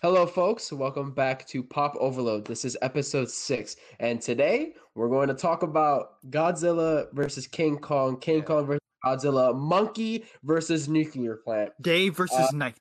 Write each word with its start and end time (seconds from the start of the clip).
Hello, 0.00 0.26
folks. 0.26 0.72
Welcome 0.72 1.10
back 1.10 1.46
to 1.48 1.62
Pop 1.62 1.94
Overload. 1.98 2.46
This 2.46 2.64
is 2.64 2.78
episode 2.82 3.30
six, 3.30 3.76
and 4.00 4.22
today 4.22 4.74
we're 4.98 5.08
going 5.08 5.28
to 5.28 5.34
talk 5.34 5.62
about 5.62 6.16
Godzilla 6.30 7.06
versus 7.12 7.46
King 7.46 7.78
Kong, 7.78 8.18
King 8.20 8.42
Kong 8.42 8.66
versus 8.66 8.80
Godzilla, 9.04 9.56
Monkey 9.56 10.24
versus 10.42 10.88
Nuclear 10.88 11.36
Plant. 11.36 11.70
Day 11.80 12.08
versus 12.08 12.36
uh, 12.38 12.48
night. 12.52 12.78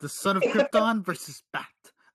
The 0.00 0.08
son 0.08 0.36
of 0.36 0.42
Krypton 0.42 1.04
versus 1.04 1.42
Bat 1.52 1.66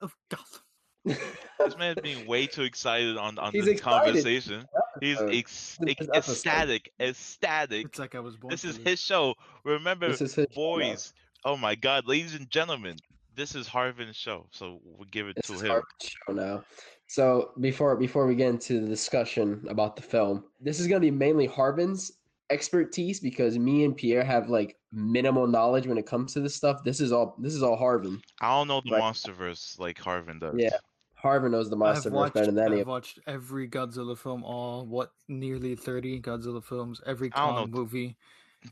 of 0.02 0.14
Gotham. 0.30 0.62
This 1.06 1.78
man 1.78 1.96
being 2.04 2.28
way 2.28 2.46
too 2.46 2.64
excited 2.64 3.16
on 3.18 3.40
on 3.40 3.52
He's 3.54 3.66
this 3.66 3.76
excited. 3.76 4.06
conversation. 4.06 4.66
He's 5.00 5.16
episode. 5.18 5.34
ex- 5.36 5.78
This 5.80 5.96
ex- 6.12 6.30
ecstatic, 6.30 6.92
ecstatic. 7.00 7.86
It's 7.86 8.00
like 8.00 8.16
I 8.16 8.20
was 8.20 8.36
born. 8.36 8.52
This 8.52 8.62
for 8.64 8.68
is 8.68 8.78
his 8.78 9.00
show. 9.02 9.34
Remember, 9.64 10.10
This 10.10 10.22
is 10.22 10.36
his 10.36 10.48
show. 10.52 10.56
boys. 10.56 11.14
Oh 11.46 11.56
my 11.56 11.76
God, 11.76 12.06
ladies 12.06 12.36
and 12.36 12.50
gentlemen, 12.52 12.98
this 13.40 13.56
is 13.56 13.68
Harvin's 13.68 14.16
show. 14.18 14.46
So 14.52 14.82
we'll 14.84 15.08
give 15.10 15.28
it 15.28 15.38
This 15.38 15.48
to 15.48 15.54
is 15.54 15.62
him. 15.62 15.72
our 15.72 15.84
show 16.02 16.34
now. 16.34 16.64
So 17.08 17.52
before 17.60 17.96
before 17.96 18.28
we 18.28 18.36
get 18.36 18.50
into 18.50 18.82
the 18.82 18.88
discussion 18.88 19.66
about 19.70 19.96
the 19.96 20.02
film, 20.04 20.44
this 20.60 20.80
is 20.80 20.88
going 20.88 21.02
to 21.02 21.06
be 21.06 21.12
mainly 21.12 21.48
Harvin's 21.48 22.12
expertise 22.52 23.20
because 23.20 23.58
me 23.58 23.86
and 23.86 23.96
Pierre 23.96 24.24
have 24.24 24.50
like 24.50 24.76
minimal 24.92 25.48
knowledge 25.48 25.88
when 25.88 25.98
it 25.98 26.06
comes 26.06 26.34
to 26.34 26.42
this 26.42 26.56
stuff. 26.56 26.84
This 26.84 27.00
is 27.00 27.12
all 27.12 27.36
this 27.40 27.56
is 27.56 27.64
all 27.64 27.78
Harvin. 27.78 28.22
I 28.42 28.50
don't 28.50 28.68
know 28.68 28.82
the 28.84 28.92
Right. 28.92 29.02
MonsterVerse 29.02 29.80
like 29.80 29.98
Harvin 29.98 30.40
does. 30.40 30.56
Yeah. 30.58 30.78
Harvin 31.24 31.52
knows 31.52 31.70
the 31.70 31.76
I've 31.76 31.80
monster 31.80 32.10
watched, 32.12 32.34
better 32.34 32.52
than 32.52 32.72
any 32.72 32.82
I've 32.82 32.88
watched 32.88 33.20
every 33.28 33.68
Godzilla 33.68 34.18
film, 34.18 34.44
all 34.44 34.86
what 34.86 35.12
nearly 35.28 35.76
thirty 35.76 36.20
Godzilla 36.22 36.64
films, 36.64 37.02
every 37.06 37.30
I 37.34 37.46
don't 37.46 37.56
Kong 37.56 37.72
know. 37.72 37.78
movie. 37.78 38.18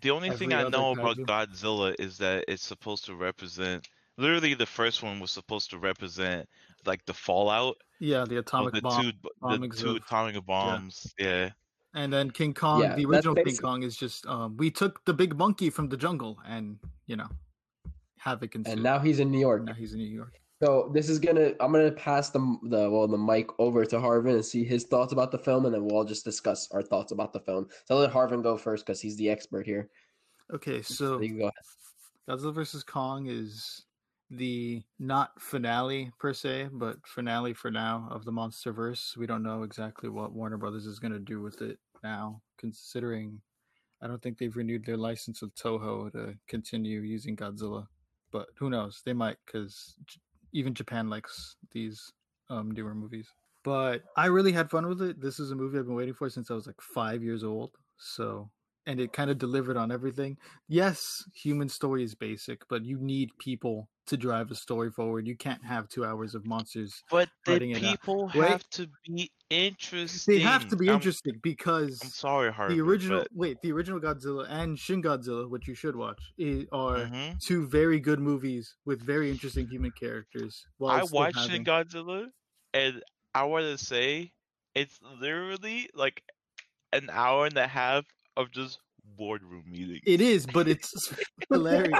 The 0.02 0.12
only 0.12 0.30
thing 0.32 0.54
I 0.54 0.62
other 0.64 0.70
know 0.70 0.92
about. 0.92 1.18
Godzilla 1.18 1.96
is 2.00 2.18
that 2.20 2.46
it's 2.48 2.64
supposed 2.64 3.06
to 3.06 3.16
represent. 3.16 3.88
Literally, 4.18 4.54
the 4.54 4.66
first 4.66 5.04
one 5.04 5.20
was 5.20 5.32
supposed 5.32 5.70
to 5.72 5.78
represent 5.78 6.48
like 6.86 7.06
the 7.06 7.14
fallout 7.14 7.78
Yeah, 8.00 8.26
the 8.26 8.38
atomic 8.40 8.74
the 8.74 8.82
bomb. 8.82 9.02
two 9.02 9.12
the 9.42 9.68
two 9.76 9.90
of- 9.92 9.96
atomic 9.98 10.46
bombs. 10.46 11.14
Yeah. 11.20 11.50
And 11.94 12.12
then 12.14 12.30
King 12.32 12.54
Kong, 12.54 12.82
Yeah, 12.82 12.96
the 12.96 13.06
that's 13.06 13.26
original 13.26 13.36
King. 13.36 13.58
Kong 13.58 13.84
is 13.84 13.96
just 13.98 14.26
um, 14.28 14.56
we 14.58 14.70
took 14.72 15.04
the 15.06 15.14
big 15.14 15.36
monkey 15.38 15.70
from 15.70 15.90
the 15.90 15.98
jungle 15.98 16.38
and 16.48 16.78
you 17.08 17.16
know 17.16 17.28
havoc 18.18 18.56
ensued. 18.56 18.74
and 18.74 18.84
now 18.84 19.00
he's 19.00 19.20
in 19.20 19.32
New 19.32 19.40
York. 19.40 19.64
now 19.64 19.74
he's 19.74 19.94
in 19.94 20.00
New 20.00 20.06
York. 20.08 20.40
So 20.62 20.90
this 20.94 21.08
is 21.10 21.20
gonna 21.20 21.52
I'm 21.60 21.72
gonna 21.72 21.92
pass 21.92 22.30
the 22.32 22.40
the 22.64 22.90
well 22.90 23.08
the 23.08 23.18
mic 23.18 23.48
over 23.60 23.86
to 23.86 23.96
Harvin 23.98 24.34
and 24.34 24.44
see 24.46 24.64
his 24.64 24.84
thoughts 24.86 25.14
about 25.14 25.32
the 25.32 25.38
film, 25.38 25.66
and 25.66 25.74
then 25.74 25.84
we'll 25.86 25.96
all 25.98 26.04
just 26.06 26.26
discuss 26.26 26.68
our 26.72 26.82
thoughts 26.82 27.12
about 27.12 27.32
the 27.34 27.40
film. 27.40 27.68
So 27.86 27.96
I'll 27.96 28.02
let 28.02 28.12
Harvin 28.12 28.42
go 28.42 28.58
first 28.58 28.86
because 28.86 29.00
he's 29.00 29.16
the 29.18 29.30
expert 29.30 29.66
here. 29.68 29.90
Okay, 30.54 30.82
so 30.82 31.20
you 31.22 31.30
can 31.30 31.38
go 31.40 31.44
ahead. 31.46 31.54
Godzilla 32.40 32.54
vs 32.54 32.84
Kong 32.84 33.28
is 33.28 33.86
the 34.30 34.84
not 35.00 35.42
finale 35.42 36.12
per 36.20 36.34
se, 36.34 36.70
but 36.74 36.98
finale 37.06 37.54
for 37.54 37.72
now 37.72 38.08
of 38.12 38.26
the 38.26 38.32
MonsterVerse. 38.32 39.16
We 39.18 39.26
don't 39.26 39.44
know 39.44 39.64
exactly 39.64 40.10
what 40.10 40.34
Warner 40.34 40.58
Brothers 40.58 40.86
is 40.86 41.00
going 41.00 41.14
to 41.14 41.20
do 41.20 41.42
with 41.42 41.62
it 41.62 41.80
now, 42.04 42.42
considering 42.58 43.42
I 44.02 44.08
don't 44.08 44.22
think 44.22 44.38
they've 44.38 44.56
renewed 44.56 44.86
their 44.86 44.98
license 44.98 45.42
with 45.42 45.56
Toho 45.56 46.12
to 46.12 46.36
continue 46.48 47.02
using 47.02 47.36
Godzilla. 47.36 47.88
But 48.32 48.48
who 48.56 48.70
knows? 48.70 49.02
They 49.06 49.14
might, 49.14 49.38
because 49.46 49.96
even 50.52 50.74
Japan 50.74 51.10
likes 51.10 51.56
these 51.72 52.12
um, 52.50 52.72
newer 52.72 52.94
movies. 52.94 53.34
But 53.64 54.04
I 54.16 54.28
really 54.28 54.52
had 54.52 54.70
fun 54.70 54.88
with 54.88 55.02
it. 55.02 55.20
This 55.20 55.40
is 55.40 55.52
a 55.52 55.56
movie 55.56 55.80
I've 55.80 55.86
been 55.86 55.96
waiting 55.96 56.14
for 56.14 56.30
since 56.30 56.52
I 56.52 56.54
was 56.54 56.68
like 56.68 56.80
five 56.80 57.24
years 57.24 57.44
old. 57.44 57.72
So, 57.98 58.50
and 58.88 59.00
it 59.00 59.14
kind 59.14 59.30
of 59.30 59.38
delivered 59.38 59.78
on 59.78 59.92
everything 59.92 60.38
yes, 60.68 61.24
human 61.36 61.70
story 61.70 62.04
is 62.04 62.16
basic, 62.16 62.68
but 62.70 62.84
you 62.86 62.98
need 63.00 63.30
people 63.38 63.90
to 64.08 64.16
drive 64.18 64.50
a 64.52 64.56
story 64.56 64.90
forward. 64.90 65.28
You 65.28 65.36
can't 65.36 65.64
have 65.66 65.90
two 65.90 66.06
hours 66.06 66.34
of 66.34 66.46
monsters. 66.46 67.04
But 67.12 67.28
the 67.46 67.52
Writing 67.52 67.72
it 67.72 67.84
out. 67.84 67.92
people 67.92 68.28
have 68.30 68.64
to 68.72 68.88
be 69.06 69.30
interesting. 69.50 70.36
They 70.36 70.40
have 70.42 70.68
to 70.70 70.78
be 70.78 70.88
I'm- 70.88 70.96
interesting 70.96 71.34
because 71.44 72.00
I'm 72.02 72.10
sorry, 72.10 72.52
Harvin. 72.52 72.70
the 72.70 72.82
original 72.82 73.20
but- 73.20 73.28
wait, 73.34 73.58
the 73.62 73.74
original 73.74 74.00
Godzilla 74.00 74.46
and 74.50 74.80
Shin 74.80 75.04
Godzilla, 75.04 75.50
which 75.50 75.68
you 75.68 75.76
should 75.76 75.96
watch, 75.98 76.22
are 76.72 76.98
Mhm. 77.06 77.40
two 77.42 77.68
very 77.68 78.00
good 78.00 78.20
movies 78.20 78.76
with 78.86 79.02
very 79.02 79.30
interesting 79.30 79.68
human 79.68 79.92
characters. 79.92 80.66
while 80.78 81.00
I 81.02 81.04
watched 81.12 81.36
having- 81.38 81.52
Shin 81.52 81.64
Godzilla, 81.66 82.28
and 82.74 83.04
I 83.36 83.44
want 83.44 83.64
to 83.66 83.78
say 83.78 84.32
it's 84.74 84.98
literally 85.20 85.90
like 85.94 86.24
an 86.94 87.10
hour 87.12 87.46
and 87.48 87.58
a 87.58 87.68
half 87.68 88.06
of 88.38 88.52
just 88.52 88.80
boardroom 89.18 89.64
meetings. 89.68 90.02
It 90.06 90.22
is, 90.22 90.46
but 90.46 90.68
it's 90.68 91.14
hilarious. 91.50 92.00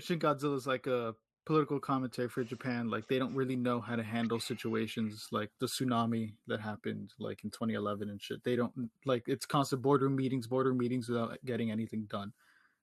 Shin 0.00 0.18
Godzilla 0.18 0.56
is 0.56 0.66
like 0.66 0.86
a 0.86 1.14
political 1.46 1.78
commentary 1.78 2.28
for 2.28 2.42
Japan. 2.42 2.88
Like 2.88 3.06
they 3.08 3.18
don't 3.18 3.34
really 3.34 3.56
know 3.56 3.80
how 3.80 3.96
to 3.96 4.02
handle 4.02 4.40
situations 4.40 5.28
like 5.30 5.50
the 5.60 5.66
tsunami 5.66 6.34
that 6.46 6.60
happened 6.60 7.12
like 7.18 7.44
in 7.44 7.50
2011 7.50 8.08
and 8.08 8.20
shit. 8.20 8.42
They 8.44 8.56
don't 8.56 8.90
like 9.04 9.24
it's 9.26 9.46
constant 9.46 9.82
boardroom 9.82 10.16
meetings, 10.16 10.46
boardroom 10.46 10.78
meetings 10.78 11.08
without 11.08 11.38
getting 11.44 11.70
anything 11.70 12.06
done. 12.10 12.32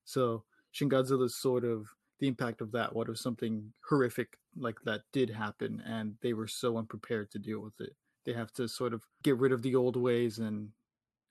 So 0.06 0.44
Shin 0.72 0.90
Godzilla 0.90 1.26
is 1.26 1.36
sort 1.36 1.66
of 1.66 1.88
the 2.20 2.28
impact 2.28 2.62
of 2.62 2.72
that. 2.72 2.96
What 2.96 3.10
if 3.10 3.18
something 3.18 3.74
horrific 3.88 4.38
like 4.56 4.78
that 4.86 5.02
did 5.14 5.30
happen 5.30 5.82
and 5.86 6.16
they 6.22 6.34
were 6.34 6.48
so 6.48 6.78
unprepared 6.78 7.32
to 7.32 7.40
deal 7.40 7.60
with 7.60 7.80
it? 7.80 7.94
They 8.28 8.34
have 8.34 8.52
to 8.54 8.68
sort 8.68 8.94
of 8.94 9.04
get 9.24 9.38
rid 9.38 9.54
of 9.54 9.62
the 9.62 9.74
old 9.74 9.96
ways 9.96 10.38
and 10.38 10.70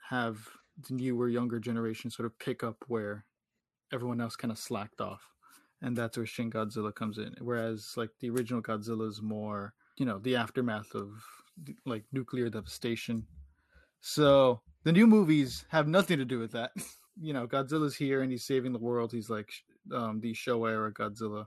have 0.09 0.39
the 0.89 0.95
newer, 0.95 1.29
younger 1.29 1.61
generation 1.61 2.11
sort 2.11 2.25
of 2.25 2.39
pick 2.39 2.65
up 2.65 2.85
where 2.89 3.27
everyone 3.93 4.21
else 4.21 4.35
kind 4.35 4.51
of 4.51 4.59
slacked 4.59 5.03
off. 5.03 5.21
And 5.83 5.95
that's 5.95 6.17
where 6.17 6.25
Shin 6.25 6.51
Godzilla 6.51 6.95
comes 6.95 7.19
in. 7.19 7.35
Whereas, 7.39 7.93
like, 7.97 8.09
the 8.21 8.31
original 8.31 8.63
Godzilla 8.63 9.07
is 9.07 9.21
more, 9.21 9.75
you 9.99 10.07
know, 10.07 10.19
the 10.21 10.37
aftermath 10.37 10.95
of 10.95 11.11
like 11.85 12.05
nuclear 12.13 12.49
devastation. 12.49 13.27
So 14.01 14.63
the 14.85 14.93
new 14.93 15.07
movies 15.07 15.67
have 15.69 15.89
nothing 15.89 16.19
to 16.19 16.25
do 16.25 16.39
with 16.39 16.53
that. 16.53 16.73
you 17.21 17.33
know, 17.33 17.47
Godzilla's 17.47 17.95
here 17.95 18.23
and 18.23 18.31
he's 18.31 18.45
saving 18.45 18.73
the 18.73 18.79
world. 18.79 19.13
He's 19.13 19.31
like 19.31 19.51
um, 19.95 20.21
the 20.21 20.33
Showa 20.33 20.71
era 20.71 20.93
Godzilla, 20.93 21.47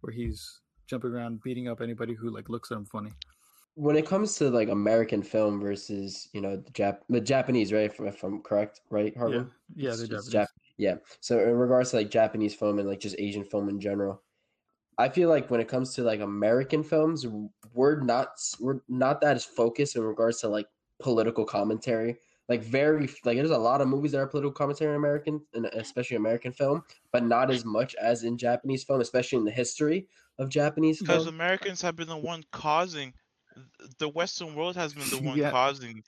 where 0.00 0.12
he's 0.12 0.60
jumping 0.86 1.10
around 1.10 1.42
beating 1.42 1.68
up 1.68 1.80
anybody 1.80 2.14
who 2.14 2.30
like 2.30 2.48
looks 2.48 2.70
at 2.70 2.76
him 2.76 2.86
funny. 2.86 3.12
When 3.76 3.94
it 3.94 4.06
comes 4.06 4.36
to 4.36 4.48
like 4.50 4.70
American 4.70 5.22
film 5.22 5.60
versus 5.60 6.28
you 6.32 6.40
know 6.40 6.56
the 6.56 6.70
Jap 6.72 7.00
the 7.08 7.20
Japanese, 7.20 7.72
right? 7.72 7.84
If, 7.84 8.00
if 8.00 8.24
I'm 8.24 8.40
correct, 8.42 8.80
right, 8.90 9.12
Yeah, 9.16 9.44
yeah, 9.76 9.90
It's- 9.92 10.00
Japanese. 10.08 10.30
Jap- 10.34 10.46
yeah. 10.78 10.96
So 11.20 11.38
in 11.40 11.54
regards 11.56 11.90
to 11.90 11.96
like 11.96 12.10
Japanese 12.10 12.54
film 12.54 12.78
and 12.78 12.88
like 12.88 13.00
just 13.00 13.16
Asian 13.18 13.44
film 13.44 13.68
in 13.68 13.78
general, 13.80 14.22
I 14.98 15.08
feel 15.08 15.28
like 15.28 15.50
when 15.50 15.60
it 15.60 15.68
comes 15.68 15.94
to 15.94 16.02
like 16.02 16.20
American 16.20 16.82
films, 16.82 17.26
we're 17.74 18.00
not 18.00 18.28
we're 18.60 18.80
not 18.88 19.20
that 19.20 19.36
as 19.36 19.44
focused 19.44 19.96
in 19.96 20.02
regards 20.02 20.40
to 20.40 20.48
like 20.48 20.66
political 20.98 21.44
commentary. 21.44 22.16
Like 22.48 22.62
very 22.62 23.08
like 23.24 23.36
there's 23.36 23.50
a 23.50 23.58
lot 23.58 23.80
of 23.82 23.88
movies 23.88 24.12
that 24.12 24.20
are 24.20 24.26
political 24.26 24.52
commentary 24.52 24.90
in 24.92 24.96
American 24.96 25.40
and 25.52 25.66
especially 25.66 26.16
American 26.16 26.52
film, 26.52 26.82
but 27.12 27.24
not 27.24 27.50
as 27.50 27.64
much 27.64 27.94
as 27.96 28.22
in 28.22 28.38
Japanese 28.38 28.84
film, 28.84 29.00
especially 29.00 29.38
in 29.38 29.44
the 29.44 29.50
history 29.50 30.08
of 30.38 30.48
Japanese 30.48 31.00
Because. 31.00 31.26
Americans 31.26 31.82
have 31.82 31.96
been 31.96 32.08
the 32.08 32.16
one 32.16 32.44
causing, 32.52 33.12
the 33.98 34.08
Western 34.08 34.54
world 34.54 34.76
has 34.76 34.94
been 34.94 35.08
the 35.10 35.18
one 35.30 35.38
Yeah. 35.38 35.50
causing 35.50 36.02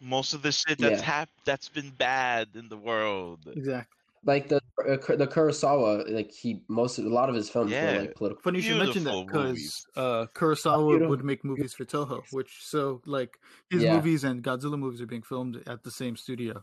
most 0.00 0.32
of 0.34 0.42
the 0.42 0.52
shit 0.52 0.78
that's 0.78 1.00
Yeah. 1.00 1.06
hap- 1.06 1.30
that's 1.44 1.68
been 1.68 1.90
bad 1.90 2.48
in 2.54 2.68
the 2.68 2.76
world. 2.76 3.40
Exactly. 3.46 3.94
like 4.24 4.48
the 4.48 4.56
uh, 4.56 5.16
the 5.16 5.26
Kurosawa, 5.26 6.10
like 6.10 6.30
he 6.32 6.62
most 6.68 6.98
of, 6.98 7.04
a 7.04 7.08
lot 7.08 7.28
of 7.28 7.34
his 7.34 7.48
films 7.48 7.70
Yeah. 7.70 7.92
were 7.94 8.00
like 8.02 8.14
political. 8.14 8.42
Funny 8.42 8.58
you 8.58 8.62
should 8.62 8.78
mention 8.78 9.04
that 9.04 9.26
because 9.26 9.46
movies. 9.48 9.86
uh, 9.96 10.26
Kurosawa 10.34 10.88
Beautiful. 10.90 11.08
would 11.10 11.24
make 11.24 11.44
movies 11.44 11.72
for 11.72 11.84
Toho, 11.84 12.22
which 12.32 12.58
so 12.60 13.00
like 13.06 13.38
his 13.70 13.82
Yeah. 13.82 13.94
movies 13.96 14.24
and 14.24 14.42
Godzilla 14.42 14.78
movies 14.78 15.00
are 15.00 15.06
being 15.06 15.22
filmed 15.22 15.62
at 15.66 15.82
the 15.84 15.90
same 15.90 16.16
studio. 16.16 16.62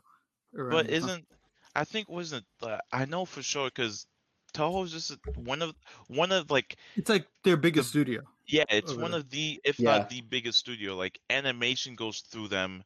But 0.53 0.89
isn't 0.89 1.25
I 1.75 1.83
think 1.83 2.09
wasn't 2.09 2.45
uh, 2.61 2.77
I 2.91 3.05
know 3.05 3.25
for 3.25 3.41
sure 3.41 3.69
because 3.69 4.05
Toho's 4.55 4.91
just 4.91 5.17
one 5.35 5.61
of 5.61 5.75
one 6.07 6.31
of 6.31 6.49
like 6.51 6.77
it's 6.95 7.09
like 7.09 7.27
their 7.43 7.57
biggest 7.57 7.89
studio? 7.89 8.21
yeah 8.47 8.63
it's 8.69 8.95
one 8.95 9.13
there. 9.13 9.19
of 9.19 9.29
the 9.29 9.59
if 9.63 9.79
Yeah. 9.79 9.85
not 9.85 10.07
the 10.07 10.21
biggest 10.21 10.59
studio 10.59 10.95
like 10.95 11.19
animation 11.29 11.95
goes 11.95 12.21
through 12.21 12.47
them, 12.47 12.83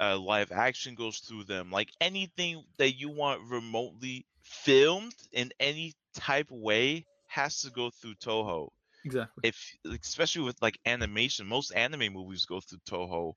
uh, 0.00 0.18
live 0.18 0.50
action 0.52 0.94
goes 0.94 1.18
through 1.18 1.44
them 1.44 1.70
like 1.70 1.90
anything 2.00 2.64
that 2.78 2.92
you 2.92 3.10
want 3.10 3.40
remotely 3.50 4.26
filmed 4.42 5.14
in 5.32 5.50
any 5.60 5.92
type 6.14 6.50
way 6.50 7.06
has 7.26 7.60
to 7.62 7.70
go 7.70 7.90
through 7.90 8.14
Toho. 8.16 8.68
exactly. 9.04 9.44
if 9.44 9.74
especially 10.02 10.42
with 10.44 10.60
like 10.62 10.78
animation, 10.86 11.46
most 11.46 11.72
anime 11.72 12.12
movies 12.12 12.46
go 12.46 12.60
through 12.60 12.80
Toho. 12.88 13.34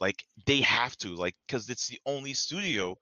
Like 0.00 0.24
they 0.46 0.62
have 0.62 0.96
to, 0.98 1.10
like, 1.16 1.36
because 1.46 1.70
it's 1.70 1.88
the 1.88 2.00
only 2.06 2.34
studio 2.34 2.96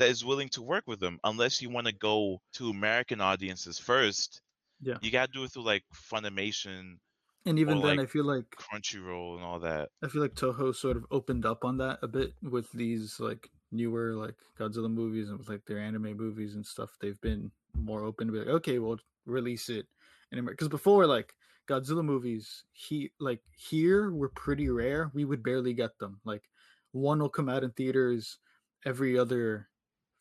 that 0.00 0.08
is 0.08 0.24
willing 0.24 0.48
to 0.50 0.62
work 0.62 0.84
with 0.86 0.98
them. 1.00 1.20
Unless 1.24 1.62
you 1.62 1.70
want 1.70 1.86
to 1.86 1.92
go 1.92 2.40
to 2.54 2.70
American 2.70 3.20
audiences 3.20 3.78
first, 3.78 4.40
Yeah. 4.80 4.98
you 5.02 5.10
gotta 5.10 5.30
do 5.32 5.44
it 5.44 5.52
through 5.52 5.64
like 5.64 5.84
Funimation, 5.94 6.98
and 7.46 7.58
even 7.58 7.80
then, 7.80 7.96
like, 7.96 8.00
I 8.00 8.06
feel 8.06 8.24
like 8.24 8.44
Crunchyroll, 8.50 9.36
and 9.36 9.44
all 9.44 9.60
that. 9.60 9.90
I 10.02 10.08
feel 10.08 10.22
like 10.22 10.34
Toho 10.34 10.74
sort 10.74 10.96
of 10.96 11.06
opened 11.10 11.46
up 11.46 11.64
on 11.64 11.78
that 11.78 11.98
a 12.02 12.08
bit 12.08 12.34
with 12.42 12.70
these 12.72 13.20
like 13.20 13.50
newer 13.72 14.14
like 14.14 14.34
Godzilla 14.58 14.90
movies 14.90 15.28
and 15.28 15.38
with 15.38 15.48
like 15.48 15.64
their 15.66 15.78
anime 15.78 16.16
movies 16.16 16.54
and 16.54 16.66
stuff. 16.66 16.96
They've 17.00 17.20
been 17.20 17.52
more 17.74 18.02
open 18.02 18.26
to 18.26 18.32
be 18.32 18.38
like, 18.40 18.48
okay, 18.48 18.78
we'll 18.78 18.98
release 19.26 19.68
it 19.68 19.86
in 20.32 20.38
America. 20.38 20.56
Because 20.56 20.68
before, 20.68 21.06
like 21.06 21.34
Godzilla 21.68 22.04
movies, 22.04 22.64
he 22.72 23.12
like 23.20 23.42
here 23.56 24.10
were 24.10 24.30
pretty 24.30 24.68
rare. 24.70 25.10
We 25.14 25.24
would 25.24 25.42
barely 25.42 25.74
get 25.74 25.98
them. 25.98 26.20
Like 26.24 26.48
one 26.92 27.20
will 27.20 27.28
come 27.28 27.48
out 27.48 27.64
in 27.64 27.70
theaters 27.72 28.38
every 28.84 29.18
other 29.18 29.68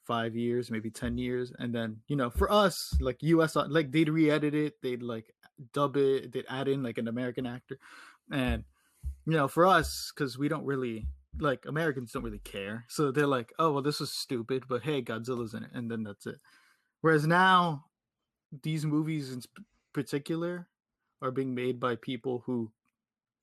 five 0.10 0.36
years, 0.36 0.72
maybe 0.72 0.90
ten 0.90 1.20
years, 1.20 1.54
and 1.60 1.74
then 1.74 1.98
you 2.08 2.16
know, 2.16 2.32
for 2.32 2.52
us, 2.52 2.98
like 3.00 3.22
U.S. 3.22 3.56
Uh, 3.56 3.68
like 3.70 3.92
they'd 3.92 4.10
re-edit 4.10 4.56
it, 4.56 4.82
they'd 4.82 5.04
like 5.04 5.32
dub 5.72 5.98
it, 5.98 6.32
they'd 6.32 6.50
add 6.50 6.68
in 6.68 6.82
like 6.82 6.98
an 6.98 7.08
American 7.08 7.46
actor, 7.46 7.78
and 8.32 8.64
you 9.28 9.34
know, 9.34 9.48
for 9.48 9.68
us, 9.68 10.12
because 10.12 10.36
we 10.40 10.50
don't 10.50 10.66
really 10.66 11.06
like 11.40 11.64
Americans 11.68 12.12
don't 12.12 12.24
really 12.24 12.40
care, 12.40 12.86
so 12.88 13.12
they're 13.12 13.28
like, 13.28 13.54
oh 13.60 13.72
well, 13.72 13.84
this 13.84 14.02
is 14.02 14.12
stupid, 14.12 14.64
but 14.68 14.82
hey, 14.82 15.04
Godzilla's 15.04 15.54
in 15.54 15.64
it, 15.64 15.70
and 15.76 15.92
then 15.92 16.02
that's 16.02 16.26
it. 16.26 16.40
Whereas 17.02 17.28
now, 17.28 17.86
these 18.64 18.88
movies 18.88 19.32
in 19.32 19.44
particular 19.94 20.68
are 21.22 21.32
being 21.32 21.54
made 21.54 21.80
by 21.80 21.96
people 21.96 22.42
who 22.48 22.72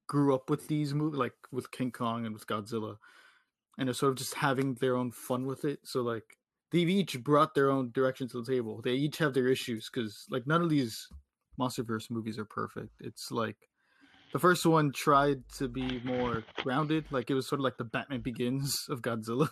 grew 0.09 0.35
up 0.35 0.51
with 0.51 0.67
these 0.67 0.95
movies, 0.95 1.19
like 1.19 1.35
with 1.53 1.71
King 1.71 1.93
Kong 1.93 2.27
and 2.27 2.35
with 2.35 2.49
Godzilla, 2.49 2.97
and 3.79 3.89
are 3.89 3.95
sort 3.95 4.11
of 4.11 4.19
just 4.19 4.35
having 4.35 4.75
their 4.75 4.97
own 4.97 5.13
fun 5.13 5.47
with 5.47 5.65
it. 5.65 5.79
So 5.85 6.03
like 6.03 6.37
they've 6.73 6.89
each 6.89 7.23
brought 7.23 7.55
their 7.55 7.71
own 7.71 7.91
direction 7.93 8.29
to 8.29 8.43
the 8.43 8.51
table. 8.53 8.81
They 8.83 8.95
each 8.95 9.19
have 9.19 9.35
their 9.35 9.49
issues 9.49 9.89
because 9.93 10.27
like 10.31 10.47
none 10.47 10.63
of 10.63 10.69
these 10.71 11.07
MonsterVerse 11.59 12.11
movies 12.11 12.39
are 12.39 12.45
perfect. 12.45 12.91
It's 13.01 13.31
like 13.31 13.57
the 14.33 14.39
first 14.39 14.67
one 14.67 14.93
tried 14.93 15.49
to 15.59 15.69
be 15.69 16.01
more 16.05 16.45
grounded, 16.63 17.05
like 17.11 17.31
it 17.31 17.35
was 17.35 17.47
sort 17.49 17.61
of 17.61 17.65
like 17.65 17.79
the 17.79 17.85
Batman 17.85 18.21
Begins 18.21 18.87
of 18.91 19.01
Godzilla. 19.03 19.49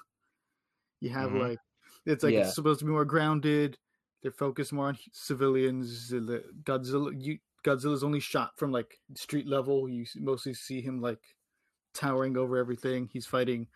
You 1.00 1.10
have 1.10 1.30
Mhm. 1.30 1.40
like 1.50 1.58
it's 2.06 2.22
like 2.24 2.34
Yeah. 2.34 2.46
it's 2.46 2.54
supposed 2.54 2.80
to 2.80 2.84
be 2.86 2.90
more 2.92 3.04
grounded. 3.04 3.78
They're 4.22 4.32
focused 4.32 4.72
more 4.72 4.88
on 4.88 4.98
civilians. 5.12 6.10
Godzilla, 6.12 7.12
you 7.18 7.38
Godzilla's 7.64 8.04
only 8.04 8.20
shot 8.20 8.58
from 8.58 8.72
like 8.72 8.98
street 9.16 9.46
level. 9.46 9.88
You 9.88 10.04
mostly 10.16 10.52
see 10.54 10.82
him 10.82 11.00
like 11.00 11.20
towering 11.94 12.36
over 12.36 12.56
everything. 12.58 13.08
He's 13.12 13.26
fighting 13.26 13.68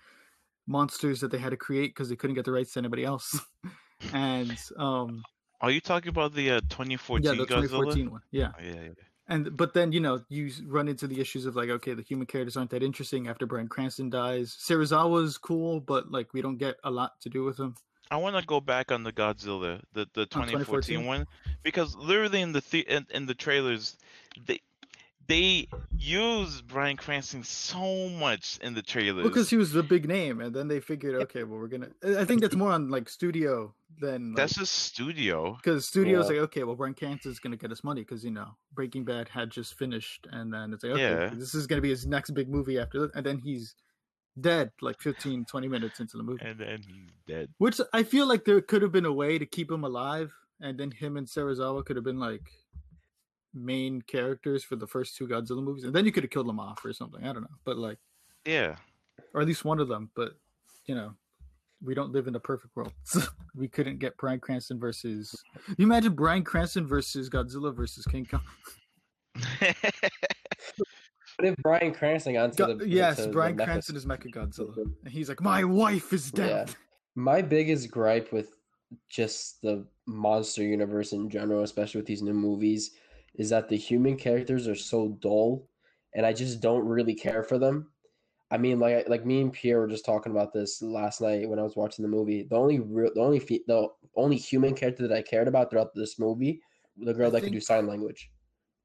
monsters 0.69 1.21
that 1.21 1.31
they 1.31 1.39
had 1.39 1.51
to 1.51 1.57
create 1.57 1.89
because 1.89 2.09
they 2.09 2.17
couldn't 2.17 2.35
get 2.35 2.45
the 2.45 2.53
rights 2.53 2.75
to 2.75 2.79
anybody 2.79 3.05
else. 3.05 3.41
and 4.13 4.57
um, 4.77 5.25
Are 5.61 5.71
you 5.71 5.81
talking 5.81 6.11
about 6.11 6.35
the 6.35 6.51
uh, 6.53 6.61
2014 6.69 7.25
yeah, 7.25 7.31
the 7.33 7.45
Godzilla? 7.45 7.69
2014 7.69 8.11
one. 8.11 8.21
Yeah, 8.31 8.53
Oh, 8.59 8.63
yeah, 8.63 8.75
yeah. 8.75 8.89
and 9.29 9.57
but 9.57 9.75
then 9.75 9.91
you 9.93 10.01
know 10.01 10.21
you 10.29 10.51
run 10.67 10.89
into 10.89 11.07
the 11.07 11.21
issues 11.21 11.47
of 11.47 11.57
like 11.57 11.71
okay, 11.71 11.95
the 11.95 12.03
human 12.03 12.27
characters 12.27 12.57
aren't 12.57 12.71
that 12.71 12.83
interesting 12.83 13.27
after 13.29 13.47
Bryan 13.47 13.69
Cranston 13.69 14.11
dies. 14.11 14.57
Serizawa's 14.61 15.39
cool, 15.39 15.81
but 15.81 16.11
like 16.13 16.33
we 16.35 16.43
don't 16.43 16.59
get 16.59 16.77
a 16.85 16.91
lot 16.91 17.21
to 17.23 17.29
do 17.29 17.45
with 17.45 17.59
him. 17.59 17.75
I 18.11 18.17
want 18.17 18.37
to 18.37 18.47
go 18.47 18.61
back 18.61 18.91
on 18.91 19.03
the 19.03 19.13
Godzilla, 19.13 19.83
the 19.93 20.07
the 20.15 20.27
2014 20.27 21.01
2014? 21.01 21.07
one, 21.07 21.27
because 21.63 21.95
literally 21.97 22.41
in 22.41 22.53
the, 22.53 22.63
the 22.71 22.81
in, 22.81 23.07
in 23.11 23.27
the 23.27 23.35
trailers, 23.35 23.97
they 24.47 24.61
they 25.29 25.69
use 25.97 26.63
Bryan 26.63 26.97
Cranston 26.97 27.45
so 27.45 28.09
much 28.09 28.59
in 28.63 28.75
the 28.75 28.83
trailers. 28.83 29.25
Because 29.25 29.51
he 29.51 29.57
was 29.57 29.73
the 29.73 29.83
big 29.83 30.09
name, 30.09 30.41
and 30.41 30.55
then 30.55 30.69
they 30.69 30.81
figured, 30.81 31.15
okay, 31.23 31.45
well, 31.45 31.59
we're 31.61 31.69
gonna. 31.69 31.91
I 32.03 32.21
I 32.21 32.25
think 32.25 32.41
that's 32.41 32.57
more 32.57 32.73
on 32.73 32.89
like 32.89 33.09
studio 33.09 33.75
than 34.01 34.33
that's 34.35 34.55
just 34.55 34.75
studio. 34.75 35.55
because 35.57 35.87
studio's 35.87 36.27
Yeah. 36.31 36.37
like, 36.41 36.43
okay, 36.49 36.65
well, 36.65 36.77
Bryan 36.77 36.95
Cranston's 36.95 37.39
gonna 37.41 37.57
get 37.57 37.71
us 37.73 37.85
money 37.85 38.01
because 38.03 38.25
you 38.25 38.31
know 38.31 38.57
Breaking 38.73 39.05
Bad 39.05 39.29
had 39.29 39.51
just 39.51 39.75
finished, 39.79 40.27
and 40.33 40.53
then 40.53 40.73
it's 40.73 40.83
like, 40.83 40.93
okay, 40.95 41.03
Yeah. 41.03 41.31
this 41.35 41.55
is 41.55 41.67
gonna 41.67 41.83
be 41.83 41.91
his 41.91 42.07
next 42.07 42.31
big 42.31 42.49
movie 42.49 42.79
after 42.79 43.01
that, 43.01 43.15
and 43.15 43.25
then 43.27 43.39
he's 43.39 43.75
dead 44.41 44.71
like 44.81 45.01
15, 45.01 45.45
20 45.47 45.67
minutes 45.69 45.99
into 46.01 46.17
the 46.17 46.23
movie. 46.23 46.45
And 46.45 46.59
then 46.61 46.81
he's 46.87 47.11
dead. 47.27 47.51
Which 47.59 47.81
I 47.93 48.03
feel 48.05 48.27
like 48.27 48.45
there 48.45 48.61
could 48.61 48.83
have 48.83 48.93
been 48.93 49.05
a 49.05 49.13
way 49.13 49.37
to 49.39 49.45
keep 49.45 49.71
him 49.71 49.85
alive, 49.85 50.33
and 50.61 50.79
then 50.79 50.91
him 50.93 51.17
and 51.17 51.27
Serizawa 51.27 51.85
could 51.85 51.97
have 51.97 52.05
been 52.05 52.21
like 52.21 52.49
main 53.55 54.03
characters 54.03 54.63
for 54.65 54.77
the 54.77 54.87
first 54.87 55.17
two 55.17 55.27
Godzilla 55.27 55.63
movies, 55.63 55.85
and 55.85 55.95
then 55.95 56.05
you 56.05 56.13
could 56.13 56.23
have 56.25 56.31
killed 56.31 56.49
them 56.49 56.61
off 56.61 56.85
or 56.85 56.93
something. 56.93 57.23
I 57.25 57.33
don't 57.33 57.43
know, 57.43 57.57
but 57.65 57.77
like, 57.79 57.99
Yeah. 58.45 58.77
or 59.35 59.41
at 59.41 59.47
least 59.47 59.65
one 59.65 59.81
of 59.81 59.89
them. 59.89 60.11
But 60.15 60.33
you 60.87 60.95
know, 60.95 61.15
we 61.83 61.95
don't 61.95 62.13
live 62.13 62.27
in 62.29 62.35
a 62.35 62.41
perfect 62.41 62.75
world. 62.77 62.93
We 63.55 63.67
couldn't 63.67 63.99
get 63.99 64.17
Bryan 64.19 64.39
Cranston 64.39 64.79
versus. 64.79 65.35
You 65.77 65.85
imagine 65.85 66.15
Bryan 66.15 66.45
Cranston 66.45 66.87
versus 66.87 67.29
Godzilla 67.29 67.75
versus 67.75 68.05
King 68.07 68.25
Kong? 68.25 68.41
What 71.37 71.49
if 71.49 71.57
Bryan 71.59 71.93
Cranston 71.95 72.35
got 72.35 72.45
into 72.47 72.57
Go- 72.57 72.75
the 72.77 72.89
yes, 72.89 73.17
to 73.17 73.23
the 73.23 73.29
Bryan 73.29 73.57
Mecha- 73.57 73.65
Cranston 73.65 73.97
is 73.97 74.07
Mecha 74.07 74.33
Godzilla, 74.33 74.77
and 74.77 75.13
he's 75.13 75.29
like, 75.29 75.41
"My 75.41 75.63
wife 75.65 76.13
is 76.13 76.31
dead." 76.33 76.75
My 77.15 77.43
biggest 77.43 77.91
gripe 77.91 78.33
with 78.33 78.51
just 79.09 79.61
the 79.63 79.87
monster 80.07 80.63
universe 80.63 81.13
in 81.13 81.29
general, 81.31 81.63
especially 81.63 81.99
with 82.01 82.07
these 82.07 82.23
new 82.23 82.33
movies, 82.35 82.93
is 83.39 83.51
that 83.51 83.69
the 83.69 83.77
human 83.77 84.17
characters 84.17 84.69
are 84.69 84.75
so 84.75 85.09
dull, 85.21 85.69
and 86.15 86.27
I 86.27 86.33
just 86.33 86.61
don't 86.61 86.87
really 86.87 87.15
care 87.15 87.43
for 87.43 87.59
them. 87.59 87.91
I 88.51 88.59
mean, 88.59 88.79
like 88.81 89.09
like 89.09 89.25
me 89.27 89.41
and 89.41 89.53
Pierre 89.53 89.81
were 89.81 89.89
just 89.89 90.05
talking 90.05 90.33
about 90.33 90.53
this 90.53 90.83
last 90.83 91.21
night 91.21 91.49
when 91.49 91.59
I 91.59 91.63
was 91.63 91.77
watching 91.77 92.03
the 92.03 92.09
movie. 92.09 92.43
The 92.43 92.57
only 92.57 92.81
real, 92.81 93.13
the 93.15 93.21
only 93.21 93.41
fe- 93.41 93.65
the 93.67 93.89
only 94.17 94.37
human 94.37 94.75
character 94.75 95.07
that 95.07 95.17
I 95.17 95.23
cared 95.23 95.49
about 95.49 95.71
throughout 95.71 95.95
this 95.95 96.19
movie, 96.19 96.61
the 96.97 97.15
girl 97.15 97.29
I 97.29 97.31
that 97.33 97.43
could 97.43 97.53
do 97.53 97.61
sign 97.61 97.87
language. 97.87 98.31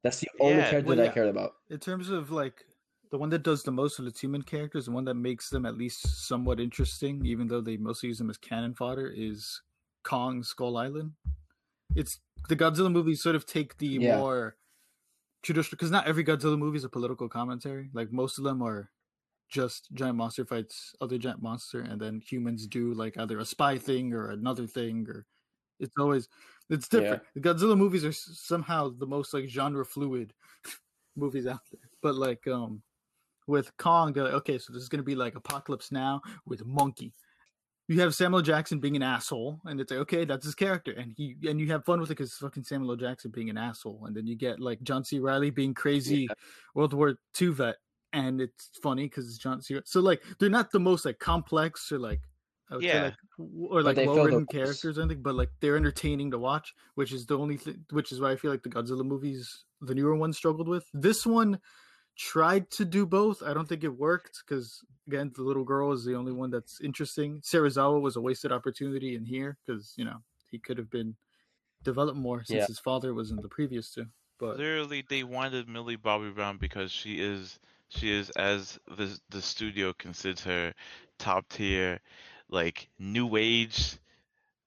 That's 0.03 0.19
the 0.19 0.29
only 0.39 0.57
Yeah, 0.63 0.69
character 0.69 0.87
well, 0.89 0.97
that 0.97 1.05
yeah. 1.05 1.11
I 1.11 1.13
cared 1.13 1.29
about. 1.29 1.53
in 1.69 1.79
terms 1.79 2.09
of 2.09 2.29
like 2.29 2.65
the 3.09 3.17
one 3.17 3.29
that 3.29 3.43
does 3.43 3.63
the 3.63 3.71
most 3.71 3.99
of 3.99 4.05
the 4.05 4.11
human 4.11 4.41
characters, 4.41 4.85
the 4.85 4.91
one 4.91 5.05
that 5.05 5.13
makes 5.13 5.49
them 5.49 5.65
at 5.65 5.77
least 5.77 6.27
somewhat 6.27 6.59
interesting, 6.59 7.25
even 7.25 7.47
though 7.47 7.61
they 7.61 7.77
mostly 7.77 8.09
use 8.09 8.17
them 8.17 8.29
as 8.29 8.37
cannon 8.37 8.73
fodder, 8.73 9.07
is 9.15 9.61
Kong 10.03 10.43
Skull 10.43 10.77
Island. 10.77 11.13
It's 11.95 12.19
the 12.49 12.55
Godzilla 12.55 12.91
movies 12.91 13.21
sort 13.21 13.35
of 13.35 13.45
take 13.45 13.77
the 13.77 13.87
Yeah. 13.87 14.17
more 14.17 14.57
traditional 15.43 15.77
because 15.77 15.91
not 15.91 16.07
every 16.07 16.23
Godzilla 16.23 16.57
movie 16.57 16.77
is 16.77 16.83
a 16.83 16.89
political 16.89 17.29
commentary. 17.29 17.89
Like 17.93 18.11
most 18.11 18.37
of 18.37 18.43
them 18.43 18.61
are 18.61 18.91
just 19.49 19.91
giant 19.93 20.17
monster 20.17 20.45
fights 20.45 20.95
other 21.01 21.17
giant 21.17 21.41
monster, 21.41 21.81
and 21.81 22.01
then 22.01 22.21
humans 22.21 22.67
do 22.67 22.93
like 22.93 23.17
either 23.17 23.39
a 23.39 23.45
spy 23.45 23.77
thing 23.77 24.13
or 24.13 24.31
another 24.31 24.67
thing, 24.67 25.07
or 25.09 25.25
it's 25.79 25.97
always 25.97 26.27
it's 26.69 26.87
different. 26.87 27.23
The 27.35 27.41
Godzilla 27.41 27.77
movies 27.77 28.05
are 28.05 28.09
s- 28.09 28.29
somehow 28.41 28.89
the 28.89 29.05
most 29.07 29.33
like 29.33 29.49
genre 29.49 29.85
fluid 29.85 30.33
movies 31.15 31.45
out 31.47 31.61
there. 31.71 31.89
But 32.01 32.15
like 32.15 32.47
um 32.47 32.81
with 33.47 33.75
Kong, 33.77 34.13
like, 34.13 34.33
okay, 34.33 34.57
so 34.57 34.71
this 34.73 34.81
is 34.81 34.89
gonna 34.89 35.03
be 35.03 35.15
like 35.15 35.35
Apocalypse 35.35 35.91
Now 35.91 36.21
with 36.45 36.65
Monkey. 36.65 37.13
You 37.89 37.99
have 37.99 38.15
Samuel 38.15 38.41
Jackson 38.41 38.79
being 38.79 38.95
an 38.95 39.03
asshole, 39.03 39.59
and 39.65 39.81
it's 39.81 39.91
like, 39.91 39.99
okay, 40.01 40.23
that's 40.23 40.45
his 40.45 40.55
character, 40.55 40.91
and 40.93 41.13
he 41.17 41.35
and 41.47 41.59
you 41.59 41.67
have 41.71 41.83
fun 41.83 41.99
with 41.99 42.09
it 42.09 42.17
because 42.17 42.33
fucking 42.33 42.63
Samuel 42.63 42.91
L. 42.91 42.97
Jackson 42.97 43.29
being 43.29 43.49
an 43.49 43.57
asshole, 43.57 44.05
and 44.05 44.15
then 44.15 44.25
you 44.25 44.35
get 44.35 44.59
like 44.59 44.81
John 44.83 45.03
C. 45.03 45.19
Reilly 45.19 45.49
being 45.49 45.73
crazy 45.73 46.29
World 46.75 46.93
War 46.93 47.15
II 47.39 47.47
vet, 47.49 47.75
and 48.13 48.39
it's 48.39 48.69
funny 48.81 49.03
because 49.03 49.27
it's 49.27 49.37
John 49.37 49.61
C. 49.61 49.77
So 49.83 49.99
like 49.99 50.23
they're 50.39 50.49
not 50.49 50.71
the 50.71 50.79
most 50.79 51.03
like 51.03 51.19
complex 51.19 51.91
or 51.91 51.99
like 51.99 52.21
I 52.71 52.75
would 52.75 52.83
say, 52.83 52.87
Yeah. 52.87 53.03
like, 53.03 53.15
or 53.69 53.83
like 53.83 53.95
they 53.97 54.05
fill 54.05 54.15
low 54.15 54.23
the 54.23 54.29
written 54.29 54.45
characters 54.45 54.97
or 54.97 55.01
anything, 55.01 55.21
but 55.21 55.35
like 55.35 55.49
they're 55.59 55.75
entertaining 55.75 56.31
to 56.31 56.39
watch, 56.39 56.73
which 56.95 57.11
is 57.11 57.25
the 57.25 57.37
only 57.37 57.57
thing. 57.57 57.83
Which 57.91 58.13
is 58.13 58.21
why 58.21 58.31
I 58.31 58.37
feel 58.37 58.51
like 58.51 58.63
the 58.63 58.69
Godzilla 58.69 59.05
movies, 59.05 59.65
the 59.81 59.93
newer 59.93 60.15
ones, 60.15 60.37
struggled 60.37 60.69
with. 60.69 60.85
This 60.93 61.25
one 61.25 61.59
tried 62.17 62.69
to 62.71 62.85
do 62.85 63.05
both. 63.05 63.41
I 63.43 63.53
don't 63.53 63.67
think 63.67 63.83
it 63.83 63.89
worked 63.97 64.43
because 64.45 64.81
again, 65.07 65.31
the 65.35 65.43
little 65.43 65.63
girl 65.63 65.91
is 65.91 66.05
the 66.05 66.15
only 66.15 66.31
one 66.31 66.49
that's 66.51 66.81
interesting. 66.81 67.41
Serizawa 67.41 68.01
was 68.01 68.15
a 68.15 68.21
wasted 68.21 68.51
opportunity 68.51 69.15
in 69.15 69.25
here 69.25 69.57
because 69.65 69.93
you 69.97 70.05
know 70.05 70.17
he 70.49 70.59
could 70.59 70.77
have 70.77 70.89
been 70.89 71.15
developed 71.83 72.17
more 72.17 72.43
since 72.43 72.61
Yeah. 72.61 72.67
his 72.67 72.79
father 72.79 73.13
was 73.13 73.31
in 73.31 73.37
the 73.37 73.49
previous 73.49 73.93
two. 73.93 74.05
But 74.39 74.57
Literally, 74.57 75.03
they 75.07 75.23
wanted 75.23 75.67
Millie 75.67 75.95
Bobby 75.95 76.29
Brown 76.29 76.57
because 76.57 76.91
she 76.91 77.19
is 77.19 77.59
she 77.89 78.11
is 78.11 78.29
as 78.31 78.79
the 78.87 79.19
the 79.29 79.41
studio 79.41 79.93
considers 79.93 80.43
her 80.43 80.73
top 81.19 81.47
tier, 81.49 81.99
like 82.49 82.89
new 82.99 83.35
age 83.35 83.97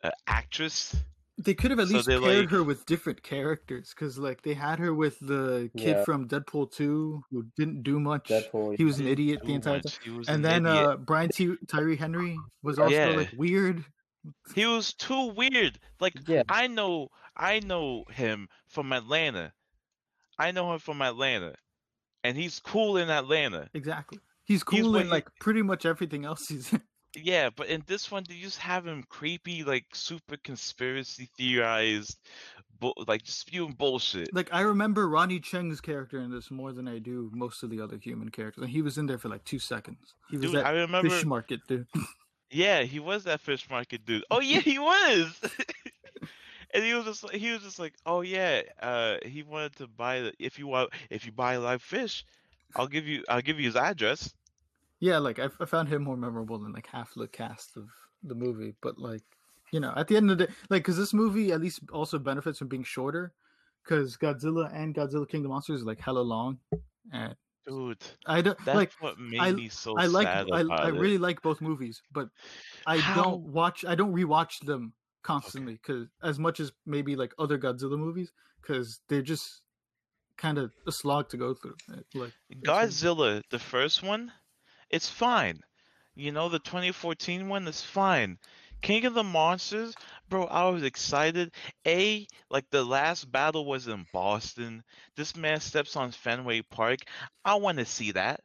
uh, 0.02 0.10
actress. 0.26 0.96
They 1.38 1.52
could 1.54 1.70
have 1.70 1.80
at 1.80 1.88
So 1.88 1.94
least 1.94 2.06
they're 2.06 2.20
paired 2.20 2.46
like- 2.46 2.50
her 2.50 2.62
with 2.64 2.86
different 2.86 3.22
characters 3.22 3.90
because, 3.94 4.16
like, 4.18 4.40
they 4.42 4.54
had 4.54 4.78
her 4.78 4.94
with 4.94 5.18
the 5.20 5.70
kid 5.76 5.96
Yeah. 5.98 6.04
from 6.04 6.26
Deadpool 6.28 6.72
2 6.72 7.22
who 7.30 7.44
didn't 7.56 7.82
do 7.82 8.00
much. 8.00 8.28
Deadpool. 8.28 8.76
He 8.78 8.84
was 8.84 9.00
an 9.00 9.06
idiot 9.06 9.40
the 9.44 9.52
entire 9.52 9.74
much, 9.84 9.98
time. 10.02 10.16
And 10.20 10.28
an 10.28 10.42
then 10.42 10.66
idiot. 10.66 10.86
uh, 10.86 10.96
Brian 10.96 11.28
T- 11.28 11.56
Tyree 11.68 11.96
Henry 11.96 12.38
was 12.62 12.78
also 12.78 12.94
Yeah. 12.94 13.08
like 13.16 13.32
weird. 13.36 13.84
he 14.54 14.64
was 14.66 14.92
too 14.94 15.26
weird. 15.36 15.78
Like 16.00 16.14
Yeah. 16.26 16.42
I 16.48 16.66
know 16.68 17.08
I 17.36 17.60
know 17.60 18.04
him 18.10 18.48
from 18.66 18.92
Atlanta. 18.92 19.52
I 20.38 20.50
know 20.52 20.72
him 20.72 20.78
from 20.80 21.02
Atlanta, 21.02 21.54
and 22.24 22.36
he's 22.36 22.58
cool 22.60 22.96
in 22.96 23.10
Atlanta. 23.10 23.68
Exactly. 23.74 24.18
He's 24.44 24.56
He's 24.56 24.62
cool 24.64 24.92
what 24.92 25.00
in 25.02 25.06
he- 25.08 25.12
like 25.12 25.28
pretty 25.38 25.60
much 25.62 25.84
everything 25.84 26.24
else 26.24 26.48
he's 26.48 26.72
in. 26.72 26.80
Yeah, 27.16 27.48
but 27.50 27.68
in 27.68 27.82
this 27.86 28.10
one, 28.10 28.24
they 28.28 28.36
just 28.36 28.58
have 28.58 28.86
him 28.86 29.02
creepy, 29.08 29.64
like 29.64 29.86
super 29.94 30.36
conspiracy 30.36 31.28
theorized, 31.38 32.18
bu- 32.78 32.92
like 33.08 33.22
just 33.22 33.40
spewing 33.40 33.72
bullshit. 33.72 34.34
Like 34.34 34.50
I 34.52 34.60
remember 34.60 35.08
Ronny 35.08 35.40
Chieng's 35.40 35.80
character 35.80 36.20
in 36.20 36.30
this 36.30 36.50
more 36.50 36.72
than 36.72 36.86
I 36.86 36.98
do 36.98 37.30
most 37.32 37.62
of 37.62 37.70
the 37.70 37.80
other 37.80 37.96
human 37.96 38.28
characters. 38.28 38.62
And 38.64 38.70
he 38.70 38.82
was 38.82 38.98
in 38.98 39.06
there 39.06 39.16
for 39.18 39.30
like 39.30 39.44
two 39.44 39.58
seconds. 39.58 40.14
He 40.30 40.36
was 40.36 40.50
Dude, 40.52 40.56
I 40.60 40.72
that 40.72 40.78
remember. 40.80 41.08
fish 41.10 41.24
market 41.24 41.60
dude. 41.66 41.86
Yeah, 42.48 42.82
he 42.82 43.00
was 43.00 43.24
that 43.24 43.40
fish 43.40 43.68
market 43.68 44.06
dude. 44.06 44.24
Oh 44.30 44.38
yeah, 44.40 44.60
he 44.60 44.78
was. 44.78 45.40
and 46.74 46.84
he 46.84 46.94
was 46.94 47.04
just 47.04 47.24
like- 47.24 47.34
he 47.34 47.50
was 47.50 47.62
just 47.62 47.78
like, 47.80 47.94
oh 48.06 48.20
yeah, 48.20 48.62
uh, 48.80 49.16
he 49.24 49.42
wanted 49.42 49.74
to 49.76 49.88
buy 49.88 50.20
the 50.20 50.32
if 50.38 50.56
you 50.58 50.66
want 50.68 50.90
if 51.10 51.26
you 51.26 51.32
buy 51.32 51.56
live 51.56 51.82
fish, 51.82 52.24
I'll 52.76 52.86
give 52.86 53.06
you 53.06 53.24
I'll 53.28 53.40
give 53.42 53.58
you 53.58 53.66
his 53.66 53.74
address. 53.76 54.32
Yeah, 55.00 55.18
like 55.18 55.38
I, 55.38 55.48
I 55.60 55.64
found 55.64 55.88
him 55.88 56.02
more 56.02 56.16
memorable 56.16 56.58
than 56.58 56.72
like 56.72 56.86
half 56.86 57.12
the 57.14 57.28
cast 57.28 57.76
of 57.76 57.88
the 58.22 58.34
movie. 58.34 58.74
But 58.82 58.98
like, 58.98 59.22
you 59.72 59.80
know, 59.80 59.92
at 59.96 60.08
the 60.08 60.16
end 60.16 60.30
of 60.30 60.38
the 60.38 60.46
day, 60.46 60.52
like, 60.70 60.82
because 60.82 60.96
this 60.96 61.12
movie 61.14 61.52
at 61.52 61.60
least 61.60 61.80
also 61.92 62.18
benefits 62.18 62.58
from 62.58 62.68
being 62.68 62.84
shorter, 62.84 63.32
because 63.84 64.16
Godzilla 64.16 64.70
and 64.74 64.94
Godzilla 64.94 65.28
King 65.28 65.44
of 65.44 65.50
Monsters 65.50 65.80
is 65.80 65.86
like 65.86 66.00
hella 66.00 66.20
long, 66.20 66.58
and 67.12 67.34
Dude, 67.66 67.98
I 68.26 68.42
don't 68.42 68.56
that's 68.64 68.76
like. 68.76 68.92
what 69.00 69.18
made 69.18 69.40
I- 69.40 69.50
me 69.52 69.68
so 69.68 69.98
I 69.98 70.06
like 70.06 70.26
sad 70.28 70.46
I, 70.52 70.60
I 70.60 70.88
it. 70.88 70.94
really 70.94 71.18
like 71.18 71.42
both 71.42 71.60
movies, 71.60 72.00
but 72.12 72.28
I 72.86 72.98
How- 72.98 73.22
don't 73.24 73.42
watch 73.42 73.84
I 73.84 73.96
don't 73.96 74.14
rewatch 74.14 74.64
them 74.64 74.92
constantly 75.24 75.72
because 75.72 76.06
as 76.22 76.38
much 76.38 76.60
as 76.60 76.70
maybe 76.86 77.16
like 77.16 77.32
other 77.40 77.58
Godzilla 77.58 77.98
movies 77.98 78.30
because 78.62 79.00
they're 79.08 79.20
just 79.20 79.62
kind 80.36 80.58
of 80.58 80.70
a 80.86 80.92
slog 80.92 81.28
to 81.30 81.36
go 81.36 81.54
through. 81.54 81.74
uh, 81.92 82.02
Like 82.14 82.32
Godzilla, 82.64 83.42
the 83.50 83.58
first 83.58 84.00
one, 84.04 84.30
it's 84.90 85.08
fine. 85.08 85.60
You 86.14 86.32
know, 86.32 86.48
the 86.48 86.58
2014 86.58 87.48
one 87.48 87.66
is 87.68 87.82
fine. 87.82 88.38
King 88.82 89.04
of 89.06 89.14
the 89.14 89.24
Monsters, 89.24 89.94
bro, 90.28 90.44
I 90.44 90.68
was 90.68 90.82
excited. 90.82 91.52
A, 91.86 92.26
like 92.50 92.64
the 92.70 92.84
last 92.84 93.30
battle 93.32 93.64
was 93.64 93.88
in 93.88 94.06
Boston. 94.12 94.82
This 95.16 95.34
man 95.36 95.60
steps 95.60 95.96
on 95.96 96.10
Fenway 96.12 96.62
Park. 96.62 97.00
I 97.44 97.54
want 97.56 97.78
to 97.78 97.84
see 97.84 98.12
that. 98.12 98.40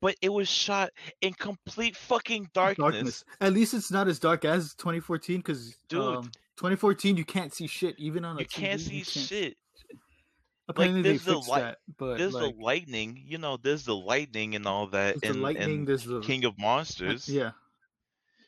But 0.00 0.14
it 0.22 0.28
was 0.32 0.48
shot 0.48 0.90
in 1.20 1.32
complete 1.34 1.96
fucking 1.96 2.50
darkness. 2.54 3.24
At 3.40 3.52
least 3.52 3.74
it's 3.74 3.90
not 3.90 4.06
as 4.06 4.20
dark 4.20 4.44
as 4.44 4.74
2014 4.76 5.38
because 5.38 5.74
Dude. 5.88 6.00
um, 6.00 6.24
2014 6.56 7.16
you 7.16 7.24
can't 7.24 7.52
see 7.52 7.66
shit 7.66 7.96
even 7.98 8.24
on 8.24 8.36
a 8.36 8.40
You 8.40 8.46
can't 8.46 8.80
see 8.80 8.98
you 8.98 9.04
can't- 9.04 9.26
shit. 9.26 9.56
Apparently 10.72 11.02
they 11.02 11.08
there's 11.10 11.24
the 11.24 11.34
fixed 11.34 11.48
light- 11.48 11.60
that, 11.60 11.78
but 11.98 12.18
There's 12.18 12.34
like 12.34 12.54
the 12.56 12.62
lightning, 12.62 13.22
you 13.26 13.38
know, 13.38 13.56
there's 13.56 13.84
the 13.84 13.96
lightning 13.96 14.54
and 14.54 14.66
all 14.66 14.86
that 14.88 15.16
in, 15.22 15.34
the 15.34 15.38
lightning, 15.38 15.70
in 15.70 15.84
there's 15.84 16.04
the 16.04 16.20
King 16.20 16.44
of 16.44 16.58
Monsters. 16.58 17.28
yeah. 17.28 17.52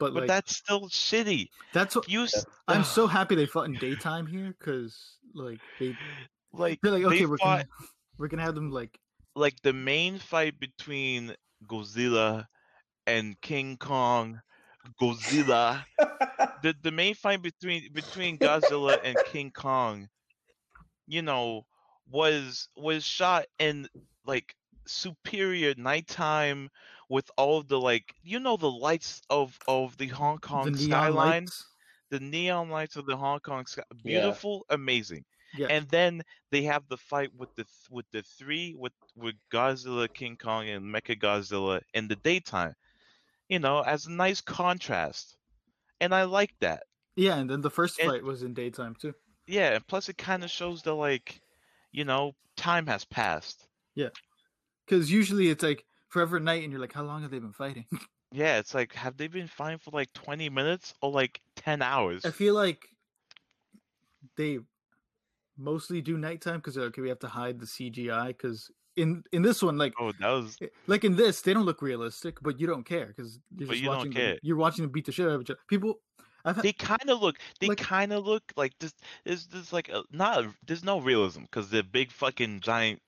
But, 0.00 0.12
But 0.12 0.20
like 0.22 0.28
that's 0.28 0.56
still 0.56 0.88
shitty. 0.88 1.48
that's 1.72 1.94
what 1.94 2.08
You 2.08 2.26
I'm 2.68 2.84
so 2.84 3.06
happy 3.18 3.34
they 3.34 3.46
fought 3.46 3.66
in 3.66 3.74
daytime 3.74 4.26
here 4.26 4.54
because 4.58 5.18
like 5.34 5.60
they 5.78 5.96
like 6.52 6.80
they're 6.82 6.92
like 6.92 7.02
they 7.02 7.08
okay 7.08 7.26
we're 7.26 7.38
fought 7.38 7.66
gonna 7.66 7.88
we're 8.18 8.28
gonna 8.28 8.42
have 8.42 8.54
them 8.54 8.70
like 8.70 8.98
like 9.36 9.54
the 9.62 9.72
main 9.72 10.18
fight 10.18 10.58
between 10.60 11.34
Godzilla 11.66 12.46
and 13.06 13.40
King 13.40 13.76
Kong. 13.76 14.40
Godzilla. 15.00 15.82
the 16.62 16.74
the 16.82 16.92
main 16.92 17.14
fight 17.14 17.42
between 17.42 17.92
between 17.92 18.38
Godzilla 18.38 18.98
and 19.02 19.16
King 19.26 19.50
Kong, 19.50 20.08
you 21.06 21.22
know, 21.22 21.64
was 22.10 22.68
was 22.76 23.04
shot 23.04 23.46
in 23.58 23.88
like 24.26 24.54
superior 24.86 25.74
nighttime 25.76 26.68
with 27.08 27.30
all 27.36 27.58
of 27.58 27.68
the 27.68 27.78
like 27.80 28.14
you 28.22 28.38
know 28.40 28.56
the 28.56 28.70
lights 28.70 29.22
of 29.30 29.58
of 29.68 29.96
the 29.96 30.08
Hong 30.08 30.38
Kong 30.38 30.72
the 30.72 30.78
skyline, 30.78 31.44
lights. 31.44 31.66
the 32.10 32.20
neon 32.20 32.68
lights 32.70 32.96
of 32.96 33.06
the 33.06 33.16
Hong 33.16 33.40
Kong 33.40 33.66
sky, 33.66 33.82
Yeah. 34.02 34.20
beautiful, 34.20 34.64
amazing. 34.70 35.24
Yeah. 35.56 35.68
And 35.70 35.88
then 35.88 36.22
they 36.50 36.62
have 36.62 36.82
the 36.88 36.96
fight 36.96 37.30
with 37.36 37.54
the 37.54 37.64
with 37.90 38.06
the 38.10 38.22
three 38.22 38.74
with 38.76 38.92
with 39.16 39.36
Godzilla, 39.52 40.12
King 40.12 40.36
Kong, 40.36 40.68
and 40.68 40.84
Mecha 40.84 41.18
Godzilla 41.18 41.80
in 41.94 42.08
the 42.08 42.16
daytime. 42.16 42.74
You 43.48 43.58
know, 43.60 43.80
as 43.82 44.06
a 44.06 44.10
nice 44.10 44.40
contrast, 44.40 45.36
and 46.00 46.14
I 46.14 46.24
like 46.24 46.54
that. 46.60 46.82
Yeah, 47.16 47.36
and 47.36 47.48
then 47.48 47.60
the 47.60 47.70
first 47.70 48.00
And- 48.00 48.10
fight 48.10 48.24
was 48.24 48.42
in 48.42 48.52
daytime 48.54 48.96
too. 49.00 49.14
Yeah, 49.46 49.74
and 49.74 49.86
plus 49.86 50.08
it 50.08 50.16
kind 50.18 50.42
of 50.42 50.50
shows 50.50 50.82
the 50.82 50.94
like, 50.96 51.40
you 51.94 52.04
know, 52.04 52.34
time 52.56 52.86
has 52.88 53.04
passed. 53.04 53.66
Yeah. 53.94 54.08
Because 54.84 55.10
usually 55.10 55.48
it's 55.48 55.62
like 55.62 55.84
forever 56.08 56.40
night, 56.40 56.62
and 56.64 56.72
you're 56.72 56.80
like, 56.80 56.92
how 56.92 57.04
long 57.04 57.22
have 57.22 57.30
they 57.30 57.38
been 57.38 57.52
fighting? 57.52 57.86
Yeah, 58.32 58.58
it's 58.58 58.74
like 58.74 58.92
have 58.94 59.16
they 59.16 59.28
been 59.28 59.46
fighting 59.46 59.78
for 59.78 59.92
like 59.92 60.12
twenty 60.12 60.50
minutes 60.50 60.92
or 61.00 61.12
like 61.12 61.40
ten 61.54 61.82
hours? 61.82 62.24
I 62.24 62.32
feel 62.32 62.52
like 62.54 62.88
they 64.36 64.58
mostly 65.56 66.00
do 66.02 66.18
nighttime 66.18 66.56
because 66.56 66.76
okay, 66.76 67.00
we 67.00 67.08
have 67.10 67.20
to 67.20 67.28
hide 67.28 67.60
the 67.60 67.66
CGI. 67.66 68.26
Because 68.28 68.72
in 68.96 69.22
in 69.30 69.42
this 69.42 69.62
one, 69.62 69.78
like 69.78 69.94
Oh, 70.00 70.10
that 70.18 70.28
was 70.28 70.56
eh, 70.60 70.66
like 70.88 71.04
in 71.04 71.14
this, 71.14 71.42
they 71.42 71.54
don't 71.54 71.64
look 71.64 71.80
realistic, 71.80 72.38
but 72.42 72.58
you 72.58 72.66
don't 72.66 72.84
care 72.84 73.06
because 73.06 73.38
you're 73.56 73.68
But 73.68 73.76
just 73.76 73.88
watching. 73.88 74.12
Them, 74.12 74.38
you're 74.42 74.56
watching 74.56 74.82
them 74.82 74.90
beat 74.90 75.06
the 75.06 75.12
shit 75.12 75.26
out 75.28 75.34
of 75.36 75.42
each 75.42 75.50
other. 75.50 75.60
People, 75.68 76.00
I've 76.44 76.60
they 76.62 76.72
kind 76.72 77.08
of 77.08 77.22
look 77.22 77.38
they 77.60 77.68
like- 77.68 77.78
kind 77.78 78.12
of 78.12 78.24
look 78.26 78.42
like 78.56 78.72
this 78.78 78.92
is 79.24 79.46
this 79.46 79.72
like 79.72 79.88
a, 79.88 80.02
not 80.10 80.44
a, 80.44 80.54
there's 80.66 80.84
no 80.84 81.00
realism 81.00 81.42
because 81.42 81.70
they're 81.70 81.82
big 81.82 82.10
fucking 82.12 82.60
giant 82.60 83.00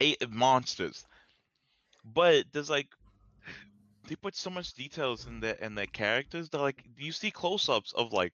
eight 0.00 0.22
uh, 0.22 0.26
monsters. 0.30 1.04
But 2.04 2.46
there's 2.52 2.70
like 2.70 2.88
they 4.08 4.16
put 4.16 4.34
so 4.36 4.50
much 4.50 4.72
details 4.74 5.26
in 5.26 5.40
their 5.40 5.54
in 5.54 5.74
their 5.74 5.86
characters 5.86 6.48
that 6.50 6.60
like 6.60 6.82
you 6.96 7.12
see 7.12 7.30
close-ups 7.30 7.92
of 7.92 8.12
like 8.12 8.32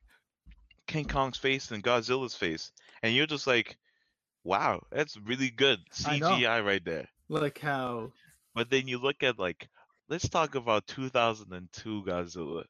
king 0.87 1.05
kong's 1.05 1.37
face 1.37 1.71
and 1.73 1.83
godzilla's 1.83 2.35
face 2.35 2.71
and 3.03 3.13
you're 3.13 3.27
just 3.27 3.47
like 3.49 3.77
wow 4.45 4.81
that's 4.93 5.17
really 5.25 5.51
good 5.51 5.81
cgi 5.93 6.65
right 6.65 6.85
there. 6.85 7.09
Like 7.29 7.59
how 7.59 8.13
but 8.55 8.71
then 8.71 8.87
you 8.87 8.99
look 8.99 9.23
at 9.25 9.39
like 9.39 9.69
let's 10.09 10.29
talk 10.29 10.55
about 10.55 10.87
2002 10.87 12.05
godzilla 12.05 12.65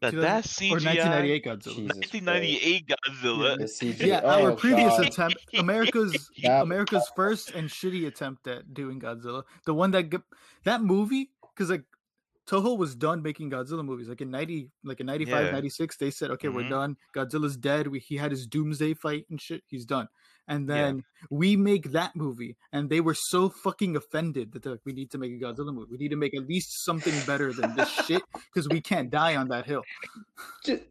that 0.00 0.10
2000 0.12 0.20
that 0.22 0.44
or 0.72 0.78
cgi 0.78 0.84
1998 0.86 1.44
Godzilla. 1.44 1.62
Jesus 1.64 1.96
1998 1.96 2.86
Godzilla. 2.88 3.58
The 3.58 3.64
CG. 3.94 4.06
Yeah, 4.06 4.20
Oh, 4.24 4.44
our 4.46 4.52
previous 4.56 4.96
God. 4.96 5.06
attempt, 5.06 5.36
America's 5.54 6.30
That- 6.42 6.62
America's 6.62 7.10
first 7.16 7.50
and 7.50 7.68
shitty 7.68 8.06
attempt 8.06 8.46
at 8.46 8.72
doing 8.74 9.00
Godzilla, 9.00 9.42
the 9.66 9.74
one 9.74 9.90
that 9.92 10.10
that 10.64 10.82
movie, 10.82 11.30
because 11.54 11.70
like 11.70 11.84
Toho 12.48 12.78
was 12.78 12.94
done 12.94 13.20
making 13.22 13.50
Godzilla 13.50 13.84
movies, 13.84 14.08
like 14.08 14.22
in 14.22 14.30
ninety, 14.30 14.70
like 14.82 15.00
in 15.00 15.06
95, 15.06 15.44
Yeah. 15.46 15.50
96, 15.50 15.96
they 15.98 16.10
said, 16.10 16.30
okay, 16.30 16.48
we're 16.48 16.62
Mhm. 16.62 16.70
done. 16.70 16.96
Godzilla's 17.14 17.58
dead. 17.58 17.88
We, 17.88 17.98
he 17.98 18.16
had 18.16 18.30
his 18.30 18.46
Doomsday 18.46 18.94
fight 18.94 19.26
and 19.28 19.38
shit. 19.38 19.62
He's 19.66 19.84
done. 19.84 20.08
And 20.48 20.66
Yeah. 20.68 20.74
then 20.74 21.04
we 21.30 21.56
make 21.56 21.92
that 21.92 22.16
movie, 22.16 22.56
and 22.72 22.88
they 22.88 23.00
were 23.00 23.14
so 23.14 23.48
fucking 23.50 23.96
offended 23.96 24.52
that 24.52 24.62
they're 24.62 24.72
like, 24.72 24.80
we 24.86 24.92
need 24.92 25.10
to 25.10 25.18
make 25.18 25.32
a 25.32 25.36
Godzilla 25.44 25.72
movie. 25.74 25.92
We 25.92 25.98
need 25.98 26.10
to 26.10 26.16
make 26.16 26.34
at 26.34 26.48
least 26.48 26.84
something 26.84 27.14
better 27.26 27.52
than 27.52 27.76
this 27.76 27.90
shit 28.06 28.22
because 28.32 28.68
we 28.68 28.80
can't 28.80 29.10
die 29.10 29.36
on 29.36 29.48
that 29.48 29.66
hill. 29.66 29.82
Just, 30.64 30.82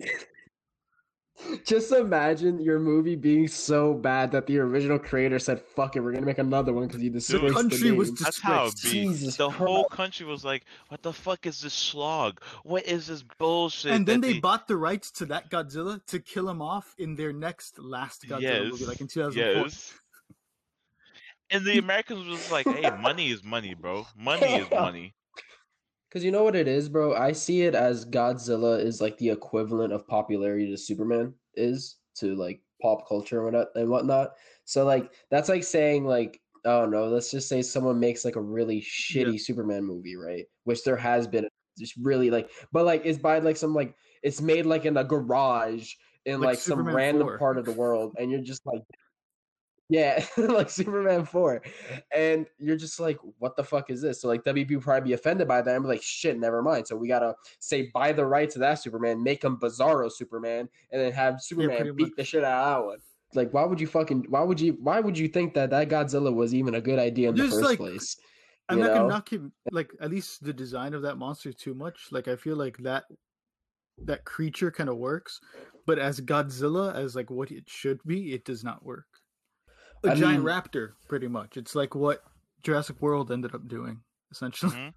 just 1.65 1.91
imagine 1.91 2.59
your 2.59 2.79
movie 2.79 3.15
being 3.15 3.47
so 3.47 3.93
bad 3.93 4.31
that 4.31 4.47
the 4.47 4.57
original 4.59 4.97
creator 4.97 5.37
said, 5.39 5.61
"Fuck 5.61 5.95
it, 5.95 5.99
we're 6.01 6.11
gonna 6.11 6.25
make 6.25 6.37
another 6.39 6.73
one 6.73 6.87
because 6.87 7.01
you 7.01 7.09
disgraced 7.09 7.45
the 7.45 7.53
country 7.53 7.91
was 7.91 8.09
name." 8.09 8.15
just- 8.17 8.23
That's 8.25 8.39
how 8.41 8.65
it 8.67 8.75
Jesus 8.77 9.35
the 9.37 9.49
whole 9.49 9.85
country 9.85 10.25
was 10.25 10.43
like, 10.43 10.63
"What 10.89 11.01
the 11.03 11.13
fuck 11.13 11.45
is 11.45 11.61
this 11.61 11.73
slog? 11.73 12.41
What 12.63 12.85
is 12.85 13.07
this 13.07 13.23
bullshit?" 13.37 13.91
and 13.91 14.05
then 14.05 14.21
that 14.21 14.27
they 14.27 14.39
bought 14.39 14.67
the 14.67 14.77
rights 14.77 15.11
to 15.11 15.25
that 15.27 15.49
Godzilla 15.51 16.03
to 16.07 16.19
kill 16.19 16.49
him 16.49 16.61
off 16.61 16.95
in 16.97 17.15
their 17.15 17.33
next 17.33 17.77
last 17.79 18.23
Godzilla 18.27 18.69
movie, 18.71 18.85
like 18.85 19.01
in 19.01 19.07
2004. 19.07 19.63
yes. 19.65 19.93
And 21.49 21.63
the 21.63 21.77
Americans 21.77 22.27
was 22.27 22.51
like, 22.51 22.65
"Hey, 22.67 22.89
money 22.99 23.29
is 23.31 23.43
money, 23.43 23.73
bro. 23.73 24.05
Money 24.17 24.45
is 24.55 24.67
money." 24.71 25.13
Because 26.17 26.25
you 26.25 26.31
know 26.31 26.43
what 26.43 26.55
it 26.55 26.67
is, 26.67 26.89
bro. 26.89 27.13
I 27.13 27.31
see 27.31 27.61
it 27.61 27.75
as 27.75 28.03
Godzilla 28.03 28.83
is 28.83 28.99
like 28.99 29.19
the 29.19 29.29
equivalent 29.29 29.93
of 29.93 30.07
popularity 30.07 30.67
to 30.71 30.75
Superman 30.75 31.31
is 31.53 31.97
to 32.15 32.33
like 32.33 32.59
pop 32.81 33.07
culture 33.07 33.37
and 33.37 33.45
whatnot. 33.45 33.67
And 33.75 33.87
whatnot. 33.87 34.31
So 34.65 34.83
like 34.83 35.13
that's 35.29 35.47
like 35.47 35.63
saying 35.63 36.05
like 36.05 36.41
I 36.65 36.69
don't 36.69 36.89
know. 36.89 37.05
Let's 37.05 37.29
just 37.29 37.47
say 37.47 37.61
someone 37.61 37.99
makes 37.99 38.25
like 38.25 38.35
a 38.35 38.41
really 38.41 38.81
shitty 38.81 39.39
Superman 39.39 39.83
movie, 39.83 40.15
right? 40.15 40.45
Which 40.63 40.83
there 40.83 40.97
has 40.97 41.27
been 41.27 41.47
just 41.77 41.93
really 41.97 42.31
like, 42.31 42.49
but 42.71 42.83
like 42.83 43.03
it's 43.05 43.19
by 43.19 43.37
like 43.37 43.55
some 43.55 43.75
like 43.75 43.93
it's 44.23 44.41
made 44.41 44.65
like 44.65 44.85
in 44.85 44.97
a 44.97 45.03
garage 45.03 45.93
in 46.25 46.39
Like 46.39 46.47
like, 46.47 46.57
some 46.57 46.87
random 46.87 47.27
4. 47.27 47.37
part 47.37 47.59
of 47.59 47.65
the 47.65 47.73
world, 47.73 48.15
and 48.17 48.31
you're 48.31 48.41
just 48.41 48.65
like. 48.65 48.81
Yeah, 49.89 50.25
like 50.37 50.69
Superman 50.69 51.25
4. 51.25 51.61
And 52.13 52.45
you're 52.57 52.75
just 52.75 52.99
like, 52.99 53.17
what 53.39 53.55
the 53.55 53.63
fuck 53.63 53.89
is 53.89 54.01
this? 54.01 54.21
So 54.21 54.27
like 54.27 54.43
WB 54.43 54.71
would 54.71 54.83
probably 54.83 55.09
be 55.09 55.13
offended 55.13 55.47
by 55.47 55.61
that 55.61 55.75
and 55.75 55.83
be 55.83 55.89
like, 55.89 56.01
shit, 56.01 56.37
never 56.37 56.61
mind. 56.61 56.87
So 56.87 56.95
we 56.95 57.07
gotta 57.07 57.35
say 57.59 57.89
buy 57.93 58.11
the 58.11 58.25
rights 58.25 58.53
to 58.55 58.59
that 58.59 58.75
Superman, 58.75 59.23
make 59.23 59.43
him 59.43 59.57
Bizarro 59.57 60.11
Superman, 60.11 60.67
and 60.91 61.01
then 61.01 61.11
have 61.13 61.41
Superman 61.41 61.77
pretty 61.77 61.91
beat 61.91 62.03
much. 62.07 62.17
the 62.17 62.23
shit 62.25 62.43
out 62.43 62.77
of 62.77 62.83
that 62.83 62.87
one. 62.87 62.97
like 63.33 63.53
why 63.53 63.63
would 63.63 63.79
you 63.79 63.87
fucking 63.87 64.25
why 64.29 64.41
would 64.41 64.59
you 64.59 64.77
why 64.81 64.99
would 64.99 65.17
you 65.17 65.27
think 65.29 65.53
that 65.53 65.69
that 65.69 65.87
Godzilla 65.89 66.33
was 66.33 66.53
even 66.53 66.75
a 66.75 66.81
good 66.81 66.99
idea 66.99 67.29
in 67.29 67.35
the 67.35 67.43
first 67.43 67.61
like, 67.61 67.77
place? 67.77 68.17
I'm 68.69 68.79
you 68.79 68.83
not 68.83 68.89
know? 68.89 68.97
gonna 68.97 69.09
knock 69.09 69.31
him 69.31 69.53
like 69.71 69.91
at 70.01 70.11
least 70.11 70.43
the 70.43 70.53
design 70.53 70.93
of 70.93 71.01
that 71.03 71.15
monster 71.15 71.53
too 71.53 71.73
much. 71.73 72.07
Like 72.11 72.27
I 72.27 72.35
feel 72.35 72.57
like 72.57 72.77
that 72.79 73.05
that 74.03 74.25
creature 74.25 74.69
kind 74.69 74.89
of 74.89 74.97
works, 74.97 75.39
but 75.85 75.97
as 75.97 76.19
Godzilla, 76.19 76.93
as 76.93 77.15
like 77.15 77.31
what 77.31 77.51
it 77.51 77.63
should 77.67 77.99
be, 78.05 78.33
it 78.33 78.43
does 78.43 78.63
not 78.63 78.83
work. 78.83 79.05
A 80.03 80.11
I 80.11 80.15
giant 80.15 80.43
mean- 80.43 80.53
raptor, 80.53 80.91
pretty 81.07 81.27
much. 81.27 81.57
It's 81.57 81.75
like 81.75 81.95
what 81.95 82.23
Jurassic 82.63 83.01
World 83.01 83.31
ended 83.31 83.53
up 83.55 83.67
doing, 83.67 84.01
essentially. 84.31 84.71
Mhm. 84.71 84.93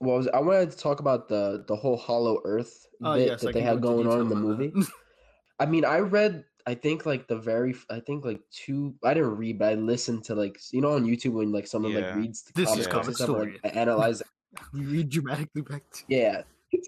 Well, 0.00 0.14
I 0.14 0.18
was- 0.18 0.28
I 0.28 0.40
wanted 0.40 0.70
to 0.72 0.76
talk 0.76 1.00
about 1.00 1.28
the 1.28 1.64
the 1.66 1.76
whole 1.76 1.96
Hollow 1.96 2.40
Earth 2.44 2.86
Oh 3.02 3.14
bit 3.14 3.28
yes, 3.28 3.42
I 3.42 3.46
that 3.46 3.52
they 3.54 3.60
had 3.62 3.80
go 3.80 3.94
going 3.96 4.08
on 4.08 4.20
in 4.20 4.28
the 4.28 4.34
movie. 4.36 4.72
I 5.58 5.64
mean, 5.66 5.84
I 5.86 6.00
read, 6.00 6.44
I 6.66 6.74
think 6.74 7.06
like 7.06 7.28
the 7.28 7.38
very, 7.38 7.74
I 7.88 8.00
think 8.00 8.24
like 8.24 8.42
two. 8.50 8.94
I 9.02 9.14
didn't 9.14 9.36
read, 9.36 9.58
but 9.58 9.72
I 9.72 9.74
listened 9.76 10.24
to 10.24 10.34
like 10.34 10.58
you 10.72 10.80
know 10.82 10.92
on 10.92 11.04
YouTube 11.06 11.32
when 11.32 11.50
like 11.52 11.66
someone 11.66 11.94
like 11.94 12.14
reads 12.14 12.42
the 12.42 12.52
This 12.54 12.68
comics 12.68 12.80
is 12.80 12.86
and 12.86 12.92
comic 12.92 13.16
stuff, 13.16 13.28
and, 13.28 13.36
story. 13.36 13.60
like, 13.64 13.76
analyze. 13.76 14.22
we 14.74 14.80
read 14.94 15.08
dramatically 15.08 15.62
back 15.62 15.82
to 15.92 16.04
yeah. 16.08 16.42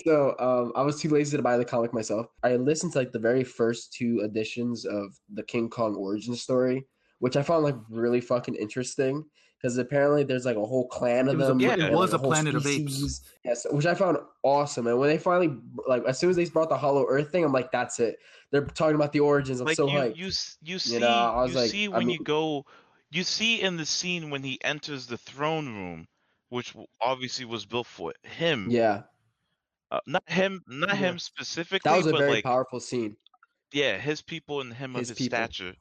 So 0.05 0.35
um, 0.39 0.73
I 0.77 0.83
was 0.83 1.01
too 1.01 1.09
lazy 1.09 1.37
to 1.37 1.43
buy 1.43 1.57
the 1.57 1.65
comic 1.65 1.95
myself. 1.95 2.27
I 2.43 2.57
listened 2.57 2.93
to 2.93 2.99
like 2.99 3.13
the 3.13 3.19
very 3.19 3.45
first 3.45 3.95
two 3.95 4.21
editions 4.23 4.85
of 4.85 5.17
the 5.33 5.43
King 5.45 5.71
Kong 5.71 5.95
origin 5.95 6.35
story, 6.35 6.85
which 7.21 7.37
I 7.37 7.43
found 7.43 7.65
like 7.65 7.77
really 7.91 8.21
fucking 8.21 8.55
interesting 8.55 9.25
because 9.61 9.77
apparently 9.77 10.23
there's 10.23 10.45
like 10.45 10.57
a 10.57 10.65
whole 10.65 10.87
clan 10.87 11.27
of 11.29 11.35
It 11.35 11.39
was 11.39 11.47
a 11.47 11.49
them. 11.51 11.59
pla- 11.59 11.71
and, 11.71 11.83
it 11.83 11.85
like, 11.87 11.95
was 11.95 12.13
a 12.15 12.19
whole 12.19 12.31
planet 12.31 12.55
of 12.55 12.65
apes. 12.67 13.23
Yes, 13.45 13.67
which 13.71 13.87
I 13.87 13.95
found 13.95 14.19
awesome. 14.45 14.87
And 14.87 14.99
when 14.99 15.09
they 15.09 15.19
finally 15.19 15.57
like 15.89 16.05
as 16.05 16.19
soon 16.19 16.31
as 16.31 16.37
they 16.37 16.45
brought 16.47 16.69
the 16.69 16.77
Hollow 16.79 17.05
Earth 17.09 17.31
thing, 17.33 17.45
I'm 17.45 17.53
like, 17.53 17.73
that's 17.73 17.99
it. 17.99 18.17
They're 18.53 18.65
talking 18.65 18.95
about 18.95 19.13
the 19.13 19.21
origins. 19.21 19.61
I'm 19.61 19.67
like 19.67 19.77
so 19.77 19.89
you, 19.89 19.99
hyped. 19.99 20.17
you 20.17 20.31
you 20.63 20.79
see 20.79 20.99
know, 20.99 21.09
I 21.09 21.43
was 21.43 21.53
you 21.53 21.59
like, 21.59 21.71
see 21.71 21.85
I 21.87 21.99
when 21.99 22.09
you 22.09 22.19
go 22.23 22.65
you 23.11 23.25
see 23.25 23.61
in 23.61 23.77
the 23.77 23.87
scene 23.87 24.31
when 24.31 24.43
he 24.43 24.59
enters 24.63 25.07
the 25.07 25.17
throne 25.19 25.67
room 25.67 26.07
which 26.51 26.75
obviously 27.01 27.45
was 27.45 27.67
built 27.67 27.87
for 27.87 28.13
him 28.23 28.69
yeah, 28.71 29.03
uh, 29.91 29.99
not 30.07 30.23
him 30.27 30.63
not 30.69 30.91
Yeah. 30.91 30.95
him 30.95 31.19
specifically 31.19 31.91
that 31.91 31.97
was 31.97 32.07
a 32.07 32.11
but 32.13 32.19
very 32.19 32.31
like 32.33 32.45
powerful 32.45 32.81
scene. 32.81 33.17
yeah 33.73 33.97
his 33.99 34.23
people 34.23 34.61
and 34.61 34.73
him 34.73 34.95
His 34.95 35.11
of 35.11 35.19
his 35.19 35.27
people. 35.27 35.37
stature 35.39 35.75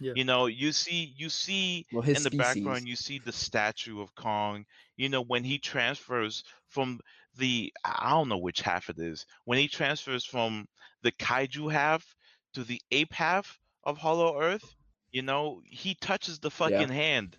Yeah. 0.00 0.14
you 0.14 0.24
know 0.24 0.46
you 0.46 0.72
see 0.72 1.14
you 1.16 1.28
see 1.28 1.86
Well, 1.92 2.02
in 2.12 2.22
the 2.22 2.30
species. 2.30 2.32
background 2.32 2.88
you 2.88 2.96
see 2.96 3.18
the 3.18 3.32
statue 3.32 4.00
of 4.00 4.14
kong 4.14 4.66
you 4.96 5.08
know 5.08 5.22
when 5.22 5.44
he 5.44 5.58
transfers 5.58 6.44
from 6.66 7.00
the 7.36 7.72
i 7.84 8.10
don't 8.10 8.28
know 8.28 8.38
which 8.38 8.60
half 8.62 8.88
it 8.90 8.98
is 8.98 9.26
when 9.44 9.58
he 9.58 9.68
transfers 9.68 10.24
from 10.24 10.66
the 11.02 11.12
kaiju 11.12 11.70
half 11.72 12.16
to 12.54 12.64
the 12.64 12.80
ape 12.90 13.12
half 13.14 13.58
of 13.84 13.98
hollow 13.98 14.40
earth 14.40 14.76
you 15.12 15.22
know 15.22 15.62
he 15.66 15.94
touches 15.94 16.38
the 16.40 16.50
fucking 16.50 16.88
hand 16.90 17.38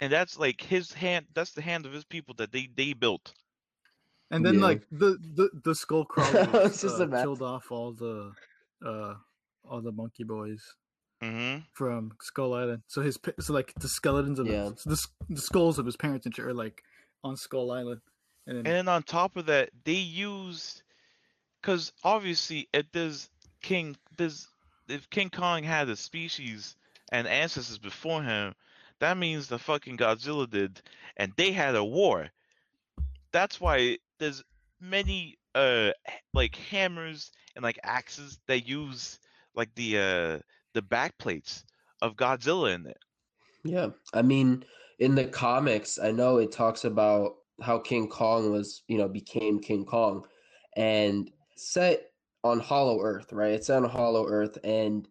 and 0.00 0.12
that's 0.12 0.38
like 0.38 0.60
his 0.60 0.92
hand 0.92 1.26
that's 1.34 1.52
the 1.52 1.62
hand 1.62 1.86
of 1.86 1.92
his 1.92 2.04
people 2.04 2.34
that 2.34 2.52
they 2.52 2.66
they 2.76 2.92
built 2.92 3.34
And 4.30 4.44
then 4.44 4.58
Yeah. 4.58 4.60
like 4.60 4.86
the 4.90 5.18
the 5.36 5.50
the 5.64 5.74
skull 5.74 6.04
crawlers 6.06 6.84
uh, 6.84 7.06
killed 7.14 7.42
off 7.42 7.70
all 7.70 7.92
the 7.92 8.32
uh 8.84 9.14
all 9.64 9.82
the 9.82 9.92
monkey 9.92 10.24
boys 10.24 10.62
hmm 11.20 11.58
from 11.72 12.12
Skull 12.20 12.54
Island. 12.54 12.82
So 12.86 13.02
his 13.02 13.18
so 13.40 13.52
like 13.52 13.72
the 13.80 13.88
skeletons 13.88 14.38
of 14.38 14.46
Yeah. 14.46 14.70
the, 14.70 14.76
so 14.76 14.90
the 14.90 15.06
the 15.34 15.40
skulls 15.40 15.78
of 15.78 15.86
his 15.86 15.96
parents 15.96 16.26
and 16.26 16.34
shit 16.34 16.44
are 16.44 16.54
like 16.54 16.82
on 17.22 17.36
Skull 17.36 17.70
Island. 17.70 18.00
And 18.46 18.56
then 18.56 18.66
And 18.66 18.74
then 18.74 18.88
on 18.88 19.02
top 19.02 19.36
of 19.36 19.46
that, 19.46 19.70
they 19.84 19.92
used 19.92 20.82
because 21.60 21.92
obviously 22.04 22.68
if 22.72 22.86
there's 22.92 23.28
King 23.62 23.96
there's 24.16 24.48
if 24.88 25.08
King 25.10 25.30
Kong 25.30 25.62
had 25.62 25.88
a 25.88 25.96
species 25.96 26.76
and 27.12 27.28
ancestors 27.28 27.78
before 27.78 28.22
him, 28.22 28.54
that 28.98 29.16
means 29.16 29.46
the 29.46 29.58
fucking 29.58 29.96
Godzilla 29.96 30.48
did, 30.48 30.80
and 31.16 31.32
they 31.36 31.52
had 31.52 31.74
a 31.74 31.84
war. 31.84 32.28
That's 33.32 33.60
why 33.60 33.98
there's 34.18 34.42
many 34.80 35.36
uh 35.54 35.90
like 36.32 36.56
hammers 36.56 37.30
and 37.54 37.62
like 37.62 37.78
axes 37.82 38.38
that 38.46 38.66
use 38.66 39.18
like 39.54 39.74
the 39.74 39.98
uh 39.98 40.38
the 40.74 40.82
back 40.82 41.16
plates 41.18 41.64
of 42.02 42.16
Godzilla 42.16 42.74
in 42.74 42.86
it. 42.86 42.98
Yeah, 43.64 43.88
I 44.14 44.22
mean, 44.22 44.64
in 44.98 45.14
the 45.14 45.24
comics, 45.24 45.98
I 45.98 46.10
know 46.10 46.38
it 46.38 46.52
talks 46.52 46.84
about 46.84 47.36
how 47.62 47.78
King 47.78 48.08
Kong 48.08 48.50
was, 48.50 48.82
you 48.88 48.98
know, 48.98 49.08
became 49.08 49.60
King 49.60 49.84
Kong, 49.84 50.26
and 50.76 51.30
set 51.56 52.12
on 52.42 52.58
Hollow 52.58 53.00
Earth, 53.00 53.32
right? 53.32 53.52
It's 53.52 53.70
on 53.70 53.84
Hollow 53.84 54.26
Earth, 54.26 54.56
and 54.64 55.06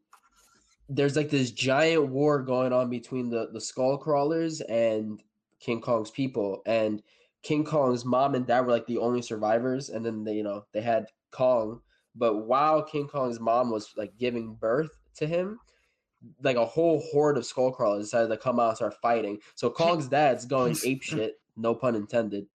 there's 0.88 1.16
like 1.16 1.30
this 1.30 1.52
giant 1.52 2.10
war 2.10 2.42
going 2.42 2.74
on 2.74 2.90
between 2.90 3.30
the 3.30 3.50
the 3.54 3.62
Skull 3.62 3.98
Crawlers 3.98 4.62
and 4.62 5.22
King 5.60 5.82
Kong's 5.82 6.12
people, 6.12 6.62
and 6.66 7.04
King 7.44 7.64
Kong's 7.64 8.04
mom 8.04 8.36
and 8.36 8.48
dad 8.48 8.62
were 8.62 8.72
like 8.72 8.88
the 8.88 8.98
only 8.98 9.22
survivors, 9.22 9.90
and 9.90 10.04
then 10.06 10.24
they, 10.24 10.34
you 10.34 10.44
know, 10.44 10.66
they 10.74 10.82
had 10.82 11.06
Kong, 11.32 11.82
but 12.16 12.48
while 12.48 12.82
King 12.82 13.08
Kong's 13.08 13.40
mom 13.40 13.70
was 13.70 13.94
like 13.96 14.18
giving 14.18 14.56
birth 14.56 14.99
to 15.20 15.28
him, 15.28 15.60
like 16.44 16.58
a 16.58 16.66
whole 16.66 17.00
horde 17.12 17.38
of 17.38 17.46
skull 17.46 17.72
crawlers 17.72 18.06
decided 18.06 18.28
to 18.30 18.38
come 18.38 18.60
out 18.60 18.70
and 18.70 18.76
start 18.78 18.96
fighting. 19.02 19.40
So 19.56 19.70
Kong's 19.70 20.08
dad's 20.08 20.46
going 20.46 20.76
ape 20.86 21.04
shit, 21.04 21.40
no 21.56 21.74
pun 21.76 21.96
intended. 21.96 22.46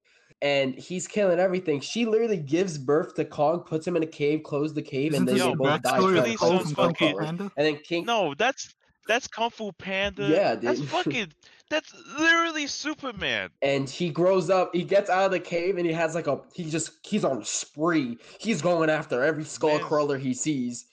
And 0.42 0.74
he's 0.74 1.06
killing 1.06 1.38
everything. 1.38 1.80
She 1.80 2.04
literally 2.04 2.36
gives 2.36 2.76
birth 2.76 3.14
to 3.14 3.24
Kong, 3.24 3.60
puts 3.60 3.86
him 3.86 3.96
in 3.96 4.02
a 4.02 4.06
cave, 4.06 4.42
closes 4.42 4.74
the 4.74 4.82
cave, 4.82 5.12
isn't 5.12 5.22
and 5.22 5.28
then 5.28 5.34
this 5.36 5.44
Yo, 5.44 5.50
they 5.52 5.56
both 5.56 5.82
die. 5.82 5.96
really 5.98 6.32
to 6.32 6.38
sounds 6.38 6.68
the 6.70 6.74
from 6.74 6.94
skull 6.94 6.94
Kung 6.94 6.94
Fu 7.14 7.18
fucking- 7.24 7.50
And 7.56 7.66
then 7.66 7.76
King, 7.82 8.04
No, 8.04 8.34
that's 8.34 8.74
that's 9.06 9.26
Kung 9.26 9.48
Fu 9.50 9.70
Panda. 9.72 10.26
Yeah, 10.28 10.54
That's 10.56 10.80
fucking 10.90 11.32
that's 11.70 11.94
literally 12.18 12.66
Superman. 12.66 13.48
and 13.62 13.88
he 13.88 14.10
grows 14.10 14.50
up. 14.50 14.74
He 14.74 14.82
gets 14.82 15.08
out 15.08 15.24
of 15.26 15.30
the 15.30 15.40
cave, 15.40 15.78
and 15.78 15.86
he 15.86 15.92
has 15.92 16.14
like 16.14 16.26
a. 16.26 16.40
He 16.54 16.68
just 16.68 16.90
he's 17.06 17.24
on 17.24 17.40
a 17.40 17.44
spree. 17.44 18.18
He's 18.38 18.60
going 18.60 18.90
after 18.90 19.22
every 19.22 19.44
skull 19.44 19.78
Man. 19.78 19.80
crawler 19.86 20.18
he 20.18 20.34
sees. 20.34 20.84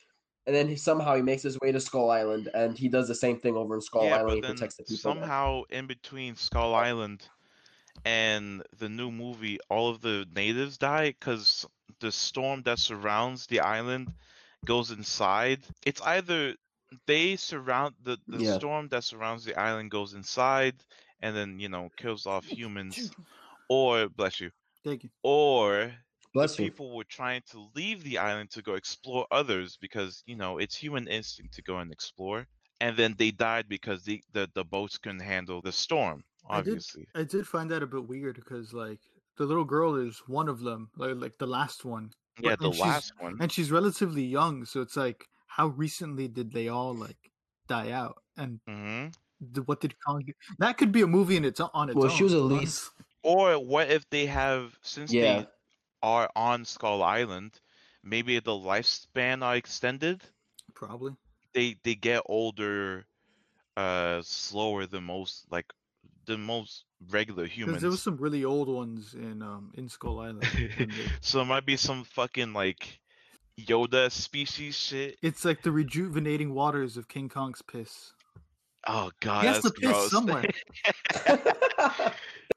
And 0.46 0.56
then 0.56 0.68
he, 0.68 0.76
somehow 0.76 1.16
he 1.16 1.22
makes 1.22 1.44
his 1.44 1.60
way 1.60 1.72
to 1.72 1.80
Skull 1.80 2.10
Island, 2.10 2.50
and 2.54 2.78
he 2.78 2.90
does 2.90 3.08
the 3.08 3.16
same 3.16 3.40
thing 3.40 3.56
over 3.56 3.76
in 3.76 3.82
Skull 3.82 4.12
yeah, 4.12 4.14
Island. 4.14 4.36
but 4.36 4.38
He 4.38 4.42
then 4.42 4.44
protects 4.44 4.76
the 4.78 4.84
people. 4.84 5.14
there. 5.14 5.34
somehow 5.34 5.64
in 5.70 5.88
between 5.88 6.36
Skull 6.36 6.74
Island 6.76 7.30
and 8.06 8.64
the 8.78 8.90
new 8.90 9.12
movie, 9.12 9.60
all 9.70 9.90
of 9.90 10.02
the 10.02 10.28
natives 10.34 10.78
die 10.78 11.10
because 11.12 11.66
the 12.00 12.12
storm 12.12 12.64
that 12.64 12.80
surrounds 12.80 13.48
the 13.48 13.62
island 13.62 14.16
goes 14.66 14.92
inside. 14.92 15.66
It's 15.86 16.02
either 16.02 16.56
they 17.08 17.36
surround 17.38 17.96
the, 18.02 18.20
the 18.28 18.40
Yeah. 18.40 18.46
storm 18.46 18.90
that 18.90 19.04
surrounds 19.04 19.46
the 19.46 19.60
island 19.60 19.92
goes 19.92 20.14
inside 20.14 20.84
and 21.22 21.36
then 21.36 21.60
you 21.60 21.70
know 21.70 21.90
kills 21.98 22.26
off 22.26 22.46
humans, 22.48 23.12
or 23.70 24.10
bless 24.10 24.40
you, 24.40 24.52
Thank 24.84 25.04
you. 25.04 25.10
or 25.24 25.94
Bless 26.34 26.58
the 26.58 26.64
you. 26.64 26.72
people 26.72 26.96
were 26.96 27.04
trying 27.04 27.42
to 27.52 27.70
leave 27.76 28.04
the 28.04 28.18
island 28.18 28.52
to 28.52 28.62
go 28.62 28.76
explore 28.76 29.28
others 29.32 29.78
because 29.78 30.24
you 30.26 30.36
know 30.36 30.58
it's 30.58 30.76
human 30.78 31.08
instinct 31.08 31.54
to 31.56 31.62
go 31.62 31.78
and 31.80 31.92
explore 31.92 32.48
and 32.80 32.98
then 32.98 33.16
they 33.18 33.32
died 33.32 33.68
because 33.70 34.04
the 34.04 34.24
the, 34.32 34.50
the 34.54 34.66
boats 34.66 34.98
couldn't 34.98 35.20
handle 35.22 35.62
the 35.62 35.72
storm 35.72 36.24
I 36.52 36.62
did- 36.62 36.84
obviously 36.84 37.06
I 37.16 37.24
did 37.24 37.48
find 37.48 37.70
that 37.72 37.84
a 37.84 37.88
bit 37.88 38.08
weird 38.08 38.36
because 38.36 38.74
like 38.74 39.00
the 39.38 39.46
little 39.46 39.66
girl 39.66 39.96
is 39.96 40.20
one 40.28 40.50
of 40.50 40.60
them, 40.62 40.92
like 40.96 41.16
like 41.16 41.38
the 41.38 41.48
last 41.48 41.84
one, 41.86 42.12
yeah 42.40 42.56
but- 42.56 42.60
the 42.60 42.70
last 42.70 43.14
one 43.20 43.40
and 43.40 43.52
she's 43.52 43.72
relatively 43.72 44.24
young. 44.24 44.66
So 44.66 44.82
it's 44.82 44.96
like, 44.98 45.28
how 45.48 45.68
recently 45.68 46.28
did 46.28 46.52
they 46.52 46.68
all 46.68 46.94
like 46.96 47.32
die 47.68 47.92
out? 47.92 48.22
And 48.38 48.60
hmm 48.68 49.12
th- 49.56 49.68
what 49.68 49.82
did 49.82 49.96
Kong 50.06 50.24
do? 50.26 50.34
That 50.60 50.78
could 50.78 50.92
be 50.92 51.02
a 51.02 51.08
movie 51.08 51.38
in 51.38 51.46
its 51.46 51.60
o- 51.60 51.72
on 51.74 51.90
its 51.90 51.98
Well, 51.98 52.06
own. 52.06 52.18
she 52.18 52.24
was 52.24 52.34
at 52.34 52.42
honestly. 52.42 52.60
least 52.60 52.92
or 53.24 53.60
what 53.64 53.90
if 53.92 54.10
they 54.10 54.26
have 54.26 54.78
since 54.82 55.12
yeah. 55.12 55.44
they 55.44 55.48
are 56.04 56.30
on 56.36 56.66
skull 56.66 57.04
island 57.04 57.52
maybe 58.04 58.40
the 58.40 58.52
lifespan 58.52 59.44
are 59.44 59.56
extended 59.56 60.22
probably. 60.74 61.14
they 61.54 61.76
they 61.84 61.96
get 61.96 62.22
older 62.26 63.06
uh 63.78 64.22
slower 64.24 64.86
than 64.86 65.04
most 65.04 65.46
like 65.52 65.66
the 66.26 66.38
most 66.38 66.86
regular 67.10 67.46
humans 67.46 67.82
there 67.82 67.90
was 67.90 68.02
some 68.02 68.18
really 68.18 68.46
old 68.46 68.68
ones 68.68 69.14
in 69.14 69.42
um 69.42 69.72
in 69.76 69.90
Skull 69.90 70.20
Island. 70.20 70.46
so 71.22 71.42
it 71.42 71.46
might 71.46 71.66
be 71.66 71.78
some 71.78 72.04
fucking 72.04 72.54
like 72.54 73.00
Yoda 73.60 74.12
species 74.12 74.76
shit. 74.76 75.18
it's 75.22 75.44
like 75.44 75.62
the 75.62 75.72
rejuvenating 75.72 76.54
waters 76.54 76.98
of 76.98 77.08
King 77.08 77.30
Kong's 77.30 77.62
piss. 77.62 78.14
Oh 78.88 79.12
god, 79.20 79.42
he 79.42 79.48
has 79.48 79.62
that's 79.62 79.76
to 79.76 79.82
piss 79.82 79.92
gross. 79.92 80.12
somewhere. 80.12 80.50
that's 81.26 82.16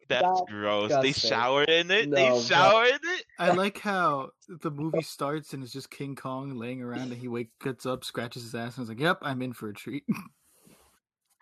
That's 0.09 0.43
gross. 0.49 0.91
They 0.91 1.13
disgusting. 1.13 1.31
shower 1.31 1.65
in 1.65 1.91
it. 1.91 2.09
No, 2.09 2.17
they 2.17 2.31
but- 2.31 2.43
shower 2.43 2.85
in 2.87 2.95
it. 3.03 3.25
I 3.39 3.51
like 3.53 3.79
how 3.79 4.31
the 4.49 4.71
movie 4.71 5.03
starts 5.03 5.53
and 5.53 5.63
it's 5.63 5.73
just 5.73 5.91
King 5.91 6.15
Kong 6.15 6.57
laying 6.57 6.83
around 6.83 7.13
and 7.13 7.21
he 7.21 7.29
wakes 7.29 7.53
gets 7.63 7.87
up, 7.87 8.05
scratches 8.05 8.43
his 8.43 8.55
ass, 8.55 8.77
and 8.77 8.85
is 8.85 8.89
like, 8.89 9.01
"Yep, 9.01 9.19
I'm 9.23 9.43
in 9.43 9.53
for 9.53 9.69
a 9.69 9.75
treat." 9.75 10.05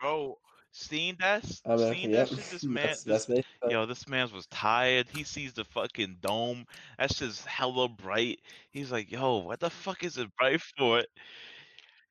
Bro, 0.01 0.39
seeing 0.73 1.17
that, 1.21 1.45
I 1.65 1.77
mean, 1.77 1.95
seeing 1.95 2.11
yep. 2.11 2.29
that 2.29 2.37
shit, 2.37 2.51
this 2.51 2.65
man, 2.65 2.87
That's, 2.87 3.05
this, 3.05 3.27
that's 3.27 3.47
yo, 3.69 3.87
this 3.87 4.09
man's 4.09 4.33
was 4.33 4.47
tired. 4.47 5.07
He 5.15 5.23
sees 5.23 5.53
the 5.53 5.65
fucking 5.65 6.19
dome. 6.21 6.67
That's 6.99 7.19
just 7.19 7.47
hella 7.47 7.89
bright. 7.89 8.41
He's 8.71 8.91
like, 8.91 9.11
yo, 9.13 9.39
what 9.39 9.61
the 9.61 9.71
fuck 9.71 10.03
is 10.03 10.19
it 10.19 10.35
bright 10.37 10.61
for? 10.61 11.03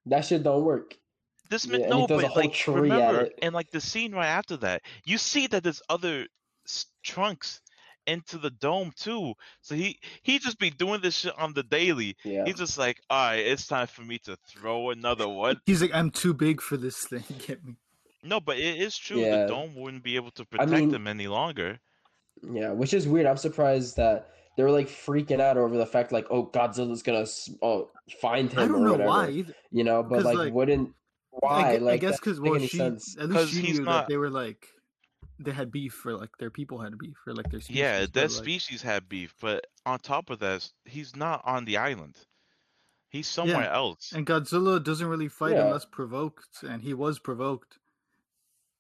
That 0.06 0.26
shit 0.26 0.44
don't 0.44 0.64
work. 0.64 0.96
This 1.52 1.66
Yeah, 1.68 1.74
man, 1.74 1.82
and 1.84 1.94
he 1.94 2.00
no, 2.00 2.08
but 2.08 2.36
like 2.36 2.56
remember, 2.68 3.30
and 3.44 3.54
like 3.54 3.70
the 3.70 3.80
scene 3.82 4.14
right 4.14 4.26
after 4.26 4.58
that, 4.58 4.82
you 5.06 5.20
see 5.20 5.46
that 5.48 5.64
there's 5.64 5.84
other 5.90 6.26
trunks 7.04 7.62
into 8.08 8.40
the 8.40 8.50
dome 8.50 8.92
too. 8.96 9.34
So 9.62 9.76
he 9.76 10.00
he 10.24 10.40
just 10.40 10.58
be 10.58 10.72
doing 10.72 11.02
this 11.02 11.16
shit 11.18 11.38
on 11.38 11.54
the 11.54 11.64
daily. 11.64 12.16
Yeah. 12.24 12.46
He's 12.46 12.56
just 12.56 12.78
like, 12.78 13.00
all 13.10 13.28
right, 13.30 13.36
it's 13.36 13.68
time 13.68 13.86
for 13.88 14.02
me 14.02 14.18
to 14.26 14.36
throw 14.48 14.90
another 14.90 15.28
one. 15.28 15.62
He's 15.68 15.82
like, 15.82 15.94
I'm 15.94 16.10
too 16.10 16.34
big 16.34 16.62
for 16.62 16.78
this 16.78 17.06
thing. 17.06 17.24
Get 17.48 17.64
me. 17.64 17.76
No, 18.24 18.40
but 18.40 18.58
it 18.58 18.80
is 18.80 18.98
true. 18.98 19.20
Yeah. 19.20 19.42
The 19.44 19.48
dome 19.48 19.76
wouldn't 19.76 20.04
be 20.04 20.16
able 20.16 20.32
to 20.32 20.44
I 20.54 20.58
protect 20.58 20.72
mean- 20.72 20.94
him 20.94 21.08
any 21.08 21.28
longer. 21.28 21.80
Yeah, 22.52 22.72
which 22.72 22.94
is 22.96 23.08
weird. 23.08 23.28
I'm 23.28 23.38
surprised 23.38 23.98
that 23.98 24.30
they 24.58 24.64
were 24.64 24.72
like 24.72 24.88
freaking 24.88 25.40
out 25.40 25.58
over 25.58 25.78
the 25.78 25.86
fact 25.86 26.12
like, 26.12 26.26
oh, 26.32 26.46
Godzilla's 26.48 27.04
gonna 27.04 27.26
oh 27.62 27.90
find 28.20 28.52
him 28.52 28.60
I 28.60 28.68
don't 28.68 28.76
or 28.76 28.86
know 28.86 28.92
whatever. 28.94 29.10
why 29.10 29.30
either. 29.30 29.54
You 29.72 29.84
know, 29.84 30.02
but 30.02 30.24
like, 30.24 30.38
like, 30.38 30.54
wouldn't 30.54 30.90
I, 30.90 30.92
why? 31.32 31.74
I 31.74 31.78
like, 31.78 32.02
guess 32.02 32.20
because 32.20 32.38
doesn't 32.40 32.52
well, 32.52 32.60
she 32.60 32.78
sense. 32.78 33.16
at 33.18 33.30
'Cause 33.30 33.54
least 33.54 33.68
she 33.68 33.74
knew 33.74 33.84
not- 33.86 34.02
that 34.04 34.08
they 34.10 34.18
were 34.18 34.30
like 34.30 34.68
they 35.40 35.52
had 35.52 35.72
beef 35.72 35.94
for 35.94 36.16
like 36.16 36.30
their 36.38 36.52
people 36.52 36.80
had 36.80 36.96
beef 37.00 37.16
for 37.24 37.34
like 37.34 37.50
their 37.50 37.60
species. 37.60 37.80
Yeah, 37.80 38.02
but, 38.02 38.14
that 38.14 38.22
like, 38.32 38.44
species 38.44 38.82
had 38.84 39.10
beef, 39.10 39.34
but 39.42 39.66
on 39.88 39.98
top 40.00 40.30
of 40.30 40.38
that, 40.40 40.70
he's 40.86 41.16
not 41.16 41.42
on 41.46 41.66
the 41.66 41.78
island. 41.78 42.16
He's 43.10 43.28
somewhere 43.28 43.70
else. 43.70 44.12
And 44.14 44.26
Godzilla 44.26 44.82
doesn't 44.84 45.08
really 45.08 45.28
fight 45.28 45.54
Yeah. 45.54 45.66
unless 45.66 45.84
provoked, 45.86 46.62
and 46.64 46.82
he 46.82 46.94
was 46.94 47.18
provoked. 47.20 47.80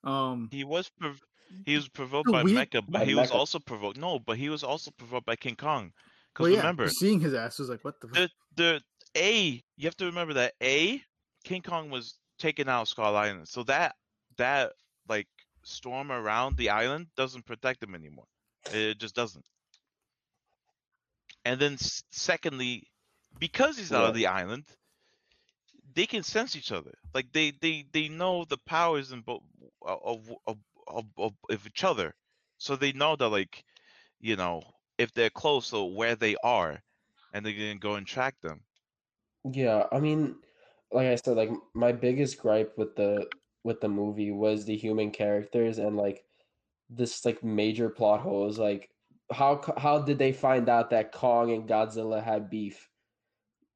Um, 0.04 0.50
He 0.52 0.64
was 0.64 0.90
prov- 0.90 1.22
he 1.66 1.76
was 1.76 1.88
provoked 1.90 2.28
No, 2.28 2.34
by 2.34 2.44
we- 2.44 2.54
Mecha, 2.54 2.82
but 2.86 2.92
By 2.92 3.06
he 3.06 3.16
was 3.16 3.32
also 3.32 3.60
provoked. 3.60 3.98
No, 3.98 4.20
but 4.20 4.38
he 4.38 4.50
was 4.50 4.64
also 4.64 4.92
provoked 4.92 5.26
by 5.26 5.36
King 5.36 5.56
Kong. 5.56 5.92
Because 6.34 6.44
well, 6.44 6.52
yeah, 6.52 6.58
remember, 6.60 6.88
seeing 6.90 7.20
his 7.20 7.34
ass 7.34 7.60
was 7.60 7.70
like, 7.70 7.84
what 7.84 8.00
the? 8.00 8.08
the 8.08 8.30
the 8.56 8.82
A 9.18 9.62
you 9.78 9.86
have 9.88 9.98
to 9.98 10.06
remember 10.06 10.34
that 10.36 10.54
A 10.62 11.04
King 11.44 11.62
Kong 11.62 11.90
was 11.90 12.20
taken 12.41 12.69
out 12.69 12.89
Skull 12.89 13.15
Island, 13.15 13.47
so 13.49 13.63
that 13.65 13.95
that 14.38 14.73
like 15.08 15.30
storm 15.63 16.12
around 16.12 16.58
the 16.58 16.69
island 16.71 17.08
doesn't 17.15 17.45
protect 17.45 17.84
him 17.84 17.95
anymore. 17.95 18.27
It 18.71 18.99
just 18.99 19.15
doesn't. 19.15 19.45
And 21.45 21.60
then 21.62 21.77
secondly, 21.77 22.88
because 23.38 23.77
he's 23.77 23.93
out 23.93 24.06
Yeah. 24.06 24.10
of 24.10 24.13
the 24.15 24.27
island, 24.27 24.65
they 25.93 26.08
can 26.08 26.23
sense 26.23 26.56
each 26.56 26.71
other. 26.71 26.93
Like 27.13 27.32
they 27.34 27.51
they 27.51 27.86
they 27.91 28.10
know 28.10 28.45
the 28.45 28.58
powers 28.58 29.12
in 29.12 29.21
both 29.21 29.43
of 29.82 30.30
of, 30.47 30.58
of 30.88 31.06
of 31.15 31.34
of 31.49 31.67
each 31.67 31.84
other, 31.84 32.15
so 32.58 32.75
they 32.75 32.93
know 32.93 33.15
that 33.15 33.30
like 33.30 33.65
you 34.19 34.36
know 34.38 34.63
if 34.97 35.13
they're 35.13 35.30
close, 35.30 35.67
so 35.67 35.86
where 35.86 36.15
they 36.15 36.36
are, 36.43 36.84
and 37.34 37.45
they're 37.45 37.54
gonna 37.54 37.75
go 37.77 37.95
and 37.95 38.08
track 38.08 38.39
them. 38.41 38.65
Yeah, 39.43 39.88
I 39.91 39.99
mean, 39.99 40.36
like 40.91 41.08
I 41.08 41.15
said, 41.15 41.38
like 41.38 41.51
my 41.73 41.91
biggest 41.91 42.39
gripe 42.39 42.77
with 42.77 42.95
the 42.95 43.30
with 43.63 43.82
the 43.82 43.89
movie 43.89 44.32
was 44.32 44.65
the 44.65 44.75
human 44.77 45.12
characters 45.12 45.77
and 45.80 45.97
like 45.97 46.25
this 46.89 47.25
like 47.25 47.43
major 47.43 47.89
plot 47.89 48.21
holes. 48.21 48.60
Like 48.60 48.91
how 49.32 49.62
how 49.77 50.01
did 50.01 50.19
they 50.19 50.34
find 50.34 50.69
out 50.69 50.89
that 50.91 51.12
Kong 51.12 51.51
and 51.51 51.67
Godzilla 51.69 52.23
had 52.23 52.49
beef? 52.49 52.89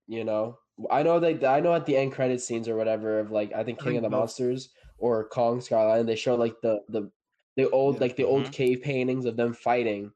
You 0.07 0.23
know, 0.23 0.59
I 0.91 1.03
know 1.03 1.19
they 1.19 1.45
I 1.45 1.59
know 1.61 1.73
at 1.73 1.85
the 1.85 1.97
end 1.97 2.11
credit 2.13 2.41
scenes 2.41 2.67
or 2.69 2.75
whatever 2.75 3.19
of 3.19 3.31
like 3.31 3.53
I 3.53 3.63
think 3.63 3.79
I 3.79 3.83
King 3.83 3.95
think 3.95 3.97
of 3.97 4.03
the 4.03 4.09
both. 4.09 4.09
Monsters 4.09 4.69
or 4.97 5.27
Kong 5.29 5.61
Skull 5.61 5.91
Island, 5.91 6.09
they 6.09 6.15
show 6.15 6.35
like 6.35 6.61
the 6.61 6.83
the 6.89 7.11
the 7.55 7.69
old 7.71 7.99
Yeah. 7.99 8.01
like 8.01 8.15
the 8.15 8.23
old 8.25 8.45
Mhm. 8.47 8.51
cave 8.51 8.81
paintings 8.81 9.25
of 9.25 9.37
them 9.37 9.53
fighting, 9.53 10.13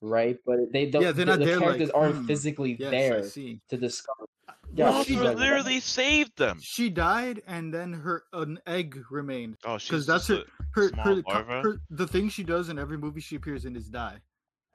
right? 0.00 0.36
But 0.46 0.72
they 0.72 0.86
don't. 0.86 1.02
Yeah, 1.02 1.12
they're 1.12 1.24
the, 1.24 1.32
not 1.32 1.38
the 1.40 1.44
there, 1.46 1.56
like, 1.56 1.64
characters 1.64 1.90
aren't 1.90 2.16
hmm, 2.16 2.26
physically 2.26 2.76
yes, 2.78 2.90
there 2.90 3.22
to 3.70 3.76
discover. 3.76 4.24
Well, 4.72 4.98
Yeah, 4.98 5.02
she 5.02 5.16
Mothra 5.16 5.22
does- 5.24 5.38
literally 5.40 5.80
saved 5.80 6.36
them. 6.38 6.58
She 6.62 6.90
died, 6.90 7.42
and 7.46 7.74
then 7.74 7.92
her 7.92 8.24
an 8.32 8.58
egg 8.66 9.02
remained. 9.10 9.56
Oh, 9.64 9.78
she's 9.78 9.88
Because 9.88 10.06
that's 10.06 10.26
just 10.28 10.46
her, 10.74 10.82
her, 10.82 10.88
small 10.90 11.22
her, 11.28 11.62
her, 11.62 11.80
the 11.90 12.06
thing 12.06 12.28
she 12.28 12.44
does 12.44 12.68
in 12.68 12.78
every 12.78 12.96
movie 12.96 13.20
she 13.20 13.34
appears 13.36 13.64
in 13.64 13.74
is 13.74 13.88
die, 13.88 14.20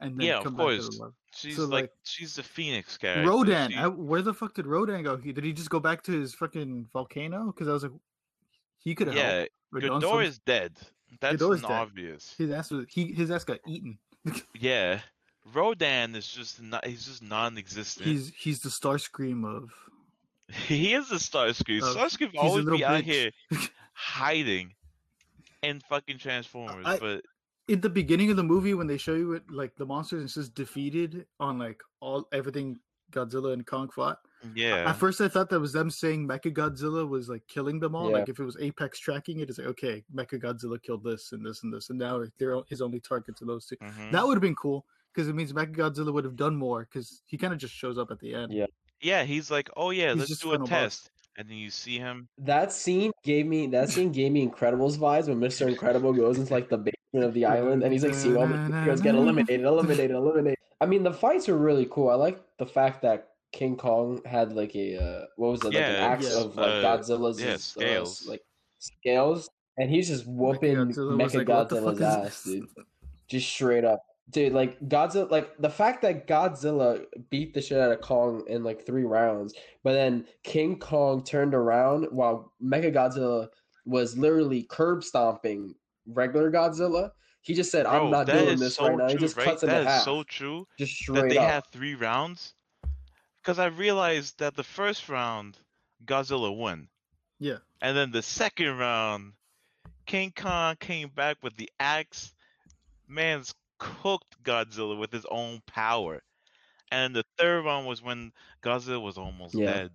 and 0.02 0.18
then 0.20 0.28
Yeah, 0.28 0.38
of 0.40 0.44
come 0.44 0.56
back 0.56 0.68
to 0.68 0.76
course. 0.78 0.90
the 0.98 1.04
love. 1.04 1.14
a, 1.14 1.38
she's 1.38 1.56
so, 1.56 1.64
like, 1.64 1.72
like, 1.84 1.92
she's 2.04 2.36
the 2.36 2.44
phoenix 2.44 2.98
guy. 2.98 3.24
Rodan, 3.24 3.72
She- 3.72 3.78
I, 3.78 3.88
where 3.88 4.22
the 4.22 4.34
fuck 4.34 4.54
did 4.54 4.68
Rodan 4.68 5.04
go? 5.04 5.16
He, 5.16 5.32
did 5.32 5.44
he 5.46 5.54
just 5.54 5.70
go 5.70 5.80
back 5.80 6.04
to 6.04 6.12
his 6.12 6.34
fucking 6.36 6.88
volcano? 6.92 7.46
Because 7.48 7.70
I 7.70 7.72
was 7.72 7.84
like, 7.84 7.94
he 8.80 8.96
could 8.96 9.08
have 9.08 9.16
yeah, 9.16 9.32
helped. 9.38 9.52
or 9.74 9.80
Ghidorah 9.80 10.02
some- 10.02 10.22
is 10.24 10.40
dead. 10.40 10.78
That's 11.22 11.42
Ghidorah's 11.42 11.62
an 11.64 11.70
dead. 11.70 11.72
obvious. 11.72 12.36
His 12.38 12.52
ass 12.52 12.70
was 12.72 12.86
he 12.90 13.14
his 13.14 13.32
ass 13.32 13.46
got 13.46 13.60
eaten. 13.66 13.98
Yeah, 14.60 15.00
Rodan 15.54 16.16
is 16.16 16.28
just 16.28 16.62
not. 16.62 16.86
He's 16.86 17.06
just 17.06 17.22
non-existent. 17.24 18.08
He's 18.08 18.32
he's 18.36 18.60
the 18.62 18.70
Starscream 18.70 19.46
of 19.46 19.72
he 20.68 20.94
is 20.94 21.12
a 21.12 21.16
Starscream. 21.16 21.82
Uh, 21.84 21.94
Starscream 21.96 22.32
he's 22.32 22.40
always 22.42 22.64
little 22.66 22.80
be 22.80 22.86
out 22.86 23.04
here 23.04 23.32
hiding 23.94 24.74
in 25.62 25.80
fucking 25.82 26.18
Transformers, 26.18 26.86
I- 26.86 27.00
but 27.00 27.24
in 27.68 27.82
the 27.82 27.90
beginning 27.90 28.30
of 28.30 28.38
the 28.38 28.44
movie 28.44 28.74
when 28.76 28.86
they 28.88 28.98
show 28.98 29.16
you 29.16 29.34
it 29.34 29.44
like 29.50 29.76
the 29.76 29.86
monsters 29.86 30.20
and 30.22 30.30
it 30.30 30.32
says 30.34 30.50
defeated 30.50 31.26
on 31.40 31.58
like 31.58 31.82
all 32.00 32.28
everything 32.32 32.78
Godzilla 33.12 33.54
and 33.54 33.66
Kong 33.66 33.90
fought. 33.90 34.20
yeah, 34.54 34.88
At 34.90 34.98
first 34.98 35.20
I 35.22 35.28
thought 35.28 35.50
that 35.50 35.60
was 35.60 35.74
them 35.74 35.90
saying 35.90 36.28
Mecha 36.28 36.54
Godzilla 36.54 37.08
was 37.08 37.28
like 37.30 37.48
killing 37.48 37.80
them 37.80 37.96
all. 37.96 38.10
Yeah. 38.12 38.18
Like 38.18 38.30
if 38.30 38.40
it 38.40 38.44
was 38.44 38.58
Apex 38.60 39.00
tracking 39.00 39.40
it, 39.40 39.50
it's 39.50 39.58
like 39.58 39.68
okay, 39.68 40.04
Mecha 40.14 40.40
Godzilla 40.40 40.80
killed 40.82 41.04
this 41.04 41.32
and 41.32 41.44
this 41.46 41.64
and 41.64 41.74
this, 41.74 41.90
and 41.90 41.98
now 41.98 42.24
they're 42.38 42.60
his 42.70 42.82
only 42.82 43.00
targets 43.00 43.42
are 43.42 43.46
those 43.46 43.66
2 43.66 43.78
mhm. 43.78 44.12
That 44.12 44.28
would 44.28 44.36
have 44.36 44.42
been 44.42 44.56
cool 44.56 44.86
because 45.16 45.30
it 45.30 45.36
means 45.36 45.54
Mecha 45.54 45.74
Godzilla 45.76 46.12
would 46.14 46.26
have 46.26 46.36
done 46.36 46.56
more 46.56 46.82
because 46.92 47.22
he 47.26 47.38
kind 47.38 47.54
of 47.54 47.60
just 47.60 47.74
shows 47.74 47.98
up 47.98 48.12
at 48.12 48.20
the 48.20 48.34
end. 48.36 48.52
Yeah. 48.52 48.66
yeah. 49.02 49.24
He's 49.24 49.50
like, 49.50 49.70
oh 49.78 49.92
yeah, 49.92 50.10
He's 50.10 50.18
let's 50.18 50.30
just 50.30 50.42
do 50.42 50.50
a 50.50 50.52
final 50.54 50.68
boss. 50.68 50.70
test, 50.70 51.12
and 51.38 51.50
then 51.50 51.58
you 51.58 51.70
see 51.70 51.98
him. 51.98 52.28
That 52.40 52.72
scene 52.74 53.12
gave 53.24 53.46
me 53.46 53.68
that 53.68 53.90
scene 53.90 54.12
gave 54.12 54.32
me 54.32 54.46
Incredibles 54.48 54.98
vibes 54.98 55.28
when 55.28 55.40
Mr. 55.40 55.68
Incredible 55.68 56.14
goes 56.14 56.38
into 56.38 56.54
like 56.54 56.70
the 56.70 56.78
basement 56.78 57.26
of 57.26 57.34
the 57.34 57.46
island 57.46 57.84
and 57.84 57.94
he's 57.94 58.04
like 58.04 58.14
seeing 58.14 58.36
all 58.36 58.48
the 58.48 58.58
heroes 58.84 59.00
get 59.02 59.16
eliminated, 59.16 59.66
eliminated, 59.66 60.12
eliminated. 60.12 60.58
I 60.82 60.86
mean 60.86 61.04
the 61.04 61.14
fights 61.14 61.48
are 61.48 61.58
really 61.58 61.88
cool. 61.90 62.10
I 62.10 62.16
like 62.16 62.42
the 62.58 62.66
fact 62.66 63.02
that 63.04 63.30
King 63.54 63.78
Kong 63.78 64.22
had 64.26 64.52
like 64.54 64.76
a 64.76 64.98
uh, 64.98 65.26
what 65.38 65.52
was 65.52 65.62
it, 65.62 65.68
like 65.68 65.76
an 65.76 65.82
Yeah, 65.94 66.08
axe 66.08 66.30
yeah. 66.30 66.42
of 66.42 66.56
like 66.58 66.68
Uh, 66.68 66.98
Godzilla's 66.98 67.76
yeah, 67.78 68.02
uh, 68.02 68.06
like 68.30 68.42
scales, 68.80 69.50
and 69.78 69.90
he's 69.90 70.08
just 70.10 70.26
whooping 70.28 70.76
Mechagodzilla 70.76 71.18
was 71.18 71.34
Mecha 71.34 71.38
like, 71.40 71.48
"What 71.48 71.70
the 71.70 71.76
Godzilla's 71.78 71.84
fuck 71.86 71.96
is 71.96 72.02
ass, 72.02 72.44
dude. 72.44 72.68
Just 73.30 73.50
straight 73.50 73.86
up. 73.86 74.02
Dude, 74.32 74.54
like 74.54 74.80
Godzilla, 74.90 75.30
like 75.30 75.56
the 75.60 75.70
fact 75.70 76.02
that 76.02 76.28
Godzilla 76.28 77.06
beat 77.30 77.54
the 77.54 77.62
shit 77.62 77.78
out 77.80 77.92
of 77.92 78.02
Kong 78.02 78.44
in 78.48 78.64
like 78.64 78.84
three 78.86 79.04
rounds, 79.04 79.54
but 79.84 79.94
then 79.94 80.26
King 80.44 80.80
Kong 80.80 81.24
turned 81.24 81.54
around 81.54 82.08
while 82.12 82.52
Mecha 82.62 82.92
Godzilla 82.94 83.50
was 83.86 84.18
literally 84.18 84.64
curb 84.64 85.04
stomping 85.04 85.76
regular 86.08 86.50
Godzilla. 86.52 87.12
He 87.42 87.54
just 87.54 87.70
said, 87.72 87.86
"I'm 87.86 88.02
Bro, 88.02 88.10
not 88.10 88.26
doing 88.26 88.58
this 88.58 88.76
so 88.78 88.88
right 88.88 88.98
now." 88.98 89.08
He 89.10 89.16
just 89.16 89.38
right? 89.38 89.46
cuts 89.46 89.62
him 89.62 89.70
That 89.70 89.82
in 89.82 89.88
is 89.88 89.94
half, 89.94 90.04
so 90.04 90.24
true. 90.24 90.68
just 90.80 91.06
that 91.14 91.30
they 91.30 91.38
up. 91.38 91.48
had 91.48 91.64
three 91.72 91.94
rounds 91.94 92.56
because 93.44 93.60
I 93.60 93.68
realized 93.68 94.40
that 94.40 94.56
the 94.56 94.64
first 94.64 95.08
round 95.08 95.60
Godzilla 96.04 96.56
won, 96.58 96.90
Yeah. 97.38 97.58
and 97.82 97.96
then 97.96 98.10
the 98.10 98.24
second 98.24 98.76
round 98.80 99.34
King 100.08 100.32
Kong 100.36 100.76
came 100.78 101.10
back 101.10 101.38
with 101.44 101.56
the 101.58 101.70
axe. 101.80 102.34
Man's 103.08 103.54
cooked 103.78 104.42
Godzilla 104.44 104.98
with 105.00 105.12
his 105.12 105.26
own 105.30 105.62
power, 105.68 106.22
and 106.92 107.16
the 107.16 107.24
third 107.38 107.66
one 107.66 107.86
was 107.86 108.02
when 108.02 108.32
Godzilla 108.64 109.02
was 109.02 109.18
almost 109.18 109.56
Yeah. 109.56 109.66
dead. 109.74 109.92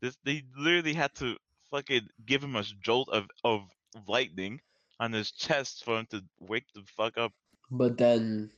This 0.00 0.16
they 0.24 0.42
literally 0.56 0.94
had 0.94 1.14
to 1.16 1.36
fucking 1.70 2.08
give 2.24 2.42
him 2.42 2.56
a 2.56 2.62
jolt 2.80 3.08
of 3.10 3.26
of 3.44 3.62
lightning 4.06 4.60
on 5.00 5.12
his 5.12 5.30
chest 5.32 5.84
for 5.84 5.98
him 5.98 6.06
to 6.10 6.24
wake 6.40 6.64
the 6.74 6.82
fuck 6.96 7.18
up. 7.18 7.32
But 7.70 7.98
then, 7.98 8.50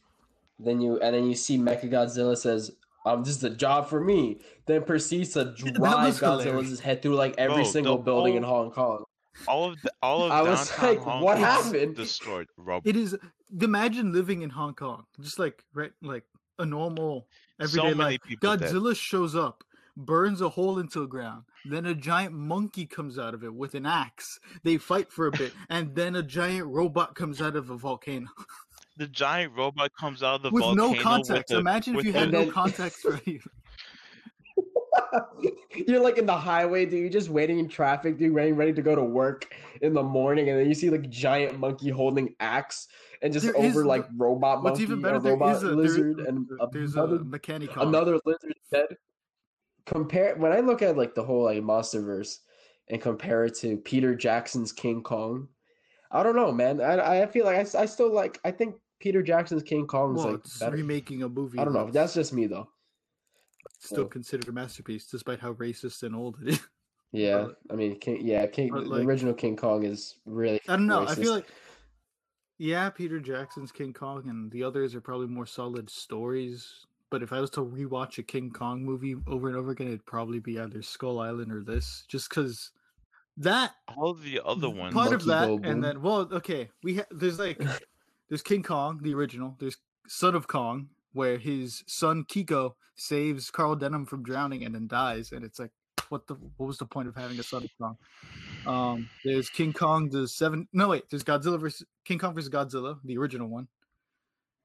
then 0.58 0.80
you 0.80 1.00
and 1.00 1.14
then 1.14 1.26
you 1.26 1.34
see 1.34 1.58
Mecha 1.58 1.90
Godzilla 1.90 2.36
says, 2.36 2.70
"Um, 3.04 3.24
this 3.24 3.36
is 3.36 3.44
a 3.44 3.50
job 3.50 3.88
for 3.88 4.00
me." 4.00 4.40
Then 4.66 4.84
proceeds 4.84 5.32
to 5.34 5.44
drive. 5.56 6.14
Godzilla's 6.14 6.80
head 6.80 7.02
through 7.02 7.16
like 7.16 7.34
every 7.38 7.62
Bro, 7.62 7.72
single 7.72 7.98
building 7.98 8.36
in 8.36 8.42
Hong 8.42 8.70
Kong. 8.70 9.04
All 9.48 9.64
of 9.70 9.80
the, 9.82 9.90
all 10.02 10.24
of 10.24 10.32
I 10.32 10.42
was 10.42 10.78
like, 10.78 10.98
Hong 10.98 11.22
what 11.22 11.36
Kong 11.38 11.44
happened? 11.44 11.96
destroyed. 11.96 12.46
Rob. 12.58 12.82
It 12.86 12.96
is 12.96 13.16
imagine 13.60 14.12
living 14.12 14.42
in 14.42 14.50
Hong 14.50 14.74
Kong, 14.74 15.04
just 15.20 15.38
like 15.38 15.64
right, 15.74 15.92
like 16.02 16.24
a 16.58 16.66
normal 16.66 17.26
everyday 17.60 17.90
so 17.90 17.94
many 17.94 18.12
life. 18.12 18.20
people 18.22 18.56
dead. 18.56 18.70
Godzilla 18.70 18.96
shows 18.96 19.34
up, 19.34 19.64
burns 19.96 20.40
a 20.40 20.48
hole 20.48 20.78
into 20.78 21.00
the 21.00 21.06
ground. 21.06 21.44
Then 21.64 21.86
a 21.86 21.94
giant 21.94 22.34
monkey 22.34 22.86
comes 22.86 23.18
out 23.18 23.34
of 23.34 23.44
it 23.44 23.54
with 23.54 23.74
an 23.74 23.86
axe. 23.86 24.38
They 24.62 24.76
fight 24.78 25.12
for 25.12 25.26
a 25.26 25.30
bit, 25.30 25.52
and 25.68 25.94
then 25.94 26.16
a 26.16 26.22
giant 26.22 26.66
robot 26.68 27.14
comes 27.14 27.40
out 27.40 27.56
of 27.56 27.70
a 27.70 27.76
volcano 27.76 28.28
The 28.96 29.06
giant 29.06 29.54
robot 29.56 29.92
comes 29.98 30.22
out 30.22 30.36
of 30.36 30.42
the 30.42 30.50
volcano. 30.50 30.70
with 30.72 30.78
volcano 30.78 30.94
no 30.94 31.02
context. 31.02 31.50
with 31.50 31.56
a, 31.56 31.60
Imagine 31.60 31.98
if 31.98 32.04
you 32.04 32.12
had 32.12 32.30
no 32.32 32.50
context 32.50 33.00
for 33.00 33.18
you. 33.24 33.40
You're 35.86 36.00
like 36.00 36.18
in 36.18 36.26
the 36.26 36.36
highway, 36.36 36.84
dude. 36.86 37.00
You're 37.00 37.08
just 37.10 37.28
waiting 37.28 37.58
in 37.58 37.68
traffic, 37.68 38.18
dude, 38.18 38.34
ready, 38.34 38.52
ready 38.52 38.72
to 38.72 38.82
go 38.82 38.94
to 38.94 39.02
work 39.02 39.54
in 39.82 39.94
the 39.94 40.02
morning, 40.02 40.48
and 40.48 40.58
then 40.58 40.68
you 40.68 40.74
see 40.74 40.90
like 40.90 41.08
giant 41.10 41.58
monkey 41.58 41.88
holding 41.90 42.34
axe 42.40 42.88
and 43.22 43.32
just 43.32 43.46
There 43.46 43.56
is 43.56 43.72
over 43.72 43.82
the- 43.82 43.88
like 43.88 44.06
robot 44.16 44.62
What's 44.62 44.78
monkey, 44.78 44.82
even 44.84 45.02
better, 45.02 45.18
there 45.18 45.32
robot 45.32 45.56
is 45.56 45.62
a 45.62 45.66
there- 45.66 45.74
lizard, 45.76 46.20
and 46.20 46.48
there's 46.72 46.94
another, 46.94 47.16
a 47.16 47.24
mechanic. 47.24 47.70
another 47.76 48.18
lizard 48.24 48.54
dead. 48.72 48.86
Compare 49.86 50.36
when 50.36 50.52
I 50.52 50.60
look 50.60 50.82
at 50.82 50.96
like 50.96 51.14
the 51.14 51.22
whole 51.24 51.44
like 51.44 51.62
MonsterVerse, 51.62 52.38
and 52.88 53.00
compare 53.00 53.44
it 53.46 53.54
to 53.56 53.76
Peter 53.78 54.14
Jackson's 54.14 54.72
King 54.72 55.02
Kong. 55.02 55.48
I 56.12 56.22
don't 56.22 56.36
know, 56.36 56.52
man. 56.52 56.80
I 56.80 57.22
I 57.22 57.26
feel 57.26 57.44
like 57.46 57.56
I, 57.74 57.80
I 57.80 57.86
still 57.86 58.12
like. 58.12 58.38
I 58.44 58.50
think 58.50 58.74
Peter 59.00 59.22
Jackson's 59.22 59.62
King 59.62 59.86
Kong 59.86 60.16
is 60.16 60.22
Well, 60.24 60.32
like 60.34 60.42
better. 60.60 60.76
remaking 60.76 61.22
a 61.22 61.28
movie. 61.28 61.58
I 61.58 61.64
don't 61.64 61.72
know. 61.72 61.90
That's 61.90 62.14
just 62.14 62.32
me 62.32 62.46
though. 62.46 62.68
Still 63.78 64.04
so- 64.04 64.06
considered 64.06 64.48
a 64.48 64.52
masterpiece, 64.52 65.06
despite 65.06 65.40
how 65.40 65.54
racist 65.54 66.02
and 66.02 66.14
old 66.14 66.36
it 66.42 66.54
is. 66.54 66.60
Yeah, 67.12 67.48
I 67.68 67.74
mean, 67.74 67.98
King, 67.98 68.24
yeah, 68.24 68.46
King, 68.46 68.70
but, 68.70 68.84
the 68.84 69.04
original 69.04 69.34
King 69.34 69.56
Kong 69.56 69.82
is 69.82 70.14
really. 70.26 70.60
I 70.68 70.76
don't 70.76 70.86
know. 70.86 71.08
I 71.08 71.16
feel 71.16 71.32
like, 71.32 71.46
yeah, 72.58 72.88
Peter 72.88 73.18
Jackson's 73.18 73.72
King 73.72 73.92
Kong 73.92 74.28
and 74.28 74.48
the 74.52 74.62
others 74.62 74.94
are 74.94 75.00
probably 75.00 75.26
more 75.26 75.44
solid 75.44 75.90
stories. 75.90 76.86
But 77.10 77.24
if 77.24 77.32
I 77.32 77.40
was 77.40 77.50
to 77.50 77.64
rewatch 77.64 78.18
a 78.18 78.22
King 78.22 78.52
Kong 78.52 78.84
movie 78.84 79.16
over 79.26 79.48
and 79.48 79.56
over 79.56 79.72
again, 79.72 79.88
it'd 79.88 80.06
probably 80.06 80.38
be 80.38 80.60
either 80.60 80.82
Skull 80.82 81.18
Island 81.18 81.50
or 81.50 81.64
this, 81.64 82.04
just 82.06 82.28
because 82.28 82.70
that 83.38 83.72
All 83.96 84.14
the 84.14 84.40
other 84.44 84.70
ones. 84.70 84.94
part 84.94 85.12
of 85.12 85.24
that, 85.24 85.48
Go 85.48 85.58
and 85.64 85.82
then 85.82 86.02
well, 86.02 86.28
okay, 86.30 86.70
we 86.84 86.98
ha- 86.98 87.06
there's 87.10 87.40
like 87.40 87.60
there's 88.28 88.42
King 88.42 88.62
Kong, 88.62 89.00
the 89.02 89.14
original. 89.14 89.56
There's 89.58 89.78
Son 90.06 90.36
of 90.36 90.46
Kong, 90.46 90.90
where 91.12 91.38
his 91.38 91.82
son 91.86 92.24
Kiko 92.24 92.74
saves 92.96 93.50
Carl 93.50 93.76
Denham 93.76 94.06
from 94.06 94.22
drowning 94.22 94.64
and 94.64 94.74
then 94.74 94.86
dies, 94.86 95.32
and 95.32 95.44
it's 95.44 95.58
like, 95.58 95.70
what 96.10 96.26
the 96.26 96.34
what 96.56 96.66
was 96.66 96.78
the 96.78 96.86
point 96.86 97.08
of 97.08 97.16
having 97.16 97.38
a 97.38 97.42
Son 97.42 97.66
Kong? 97.80 97.96
Um, 98.66 99.08
there's 99.24 99.48
King 99.48 99.72
Kong 99.72 100.08
the 100.10 100.28
seven. 100.28 100.68
No 100.72 100.88
wait, 100.88 101.04
there's 101.10 101.24
Godzilla 101.24 101.58
versus 101.58 101.86
King 102.04 102.18
Kong 102.18 102.34
versus 102.34 102.50
Godzilla, 102.50 102.98
the 103.04 103.16
original 103.16 103.48
one. 103.48 103.68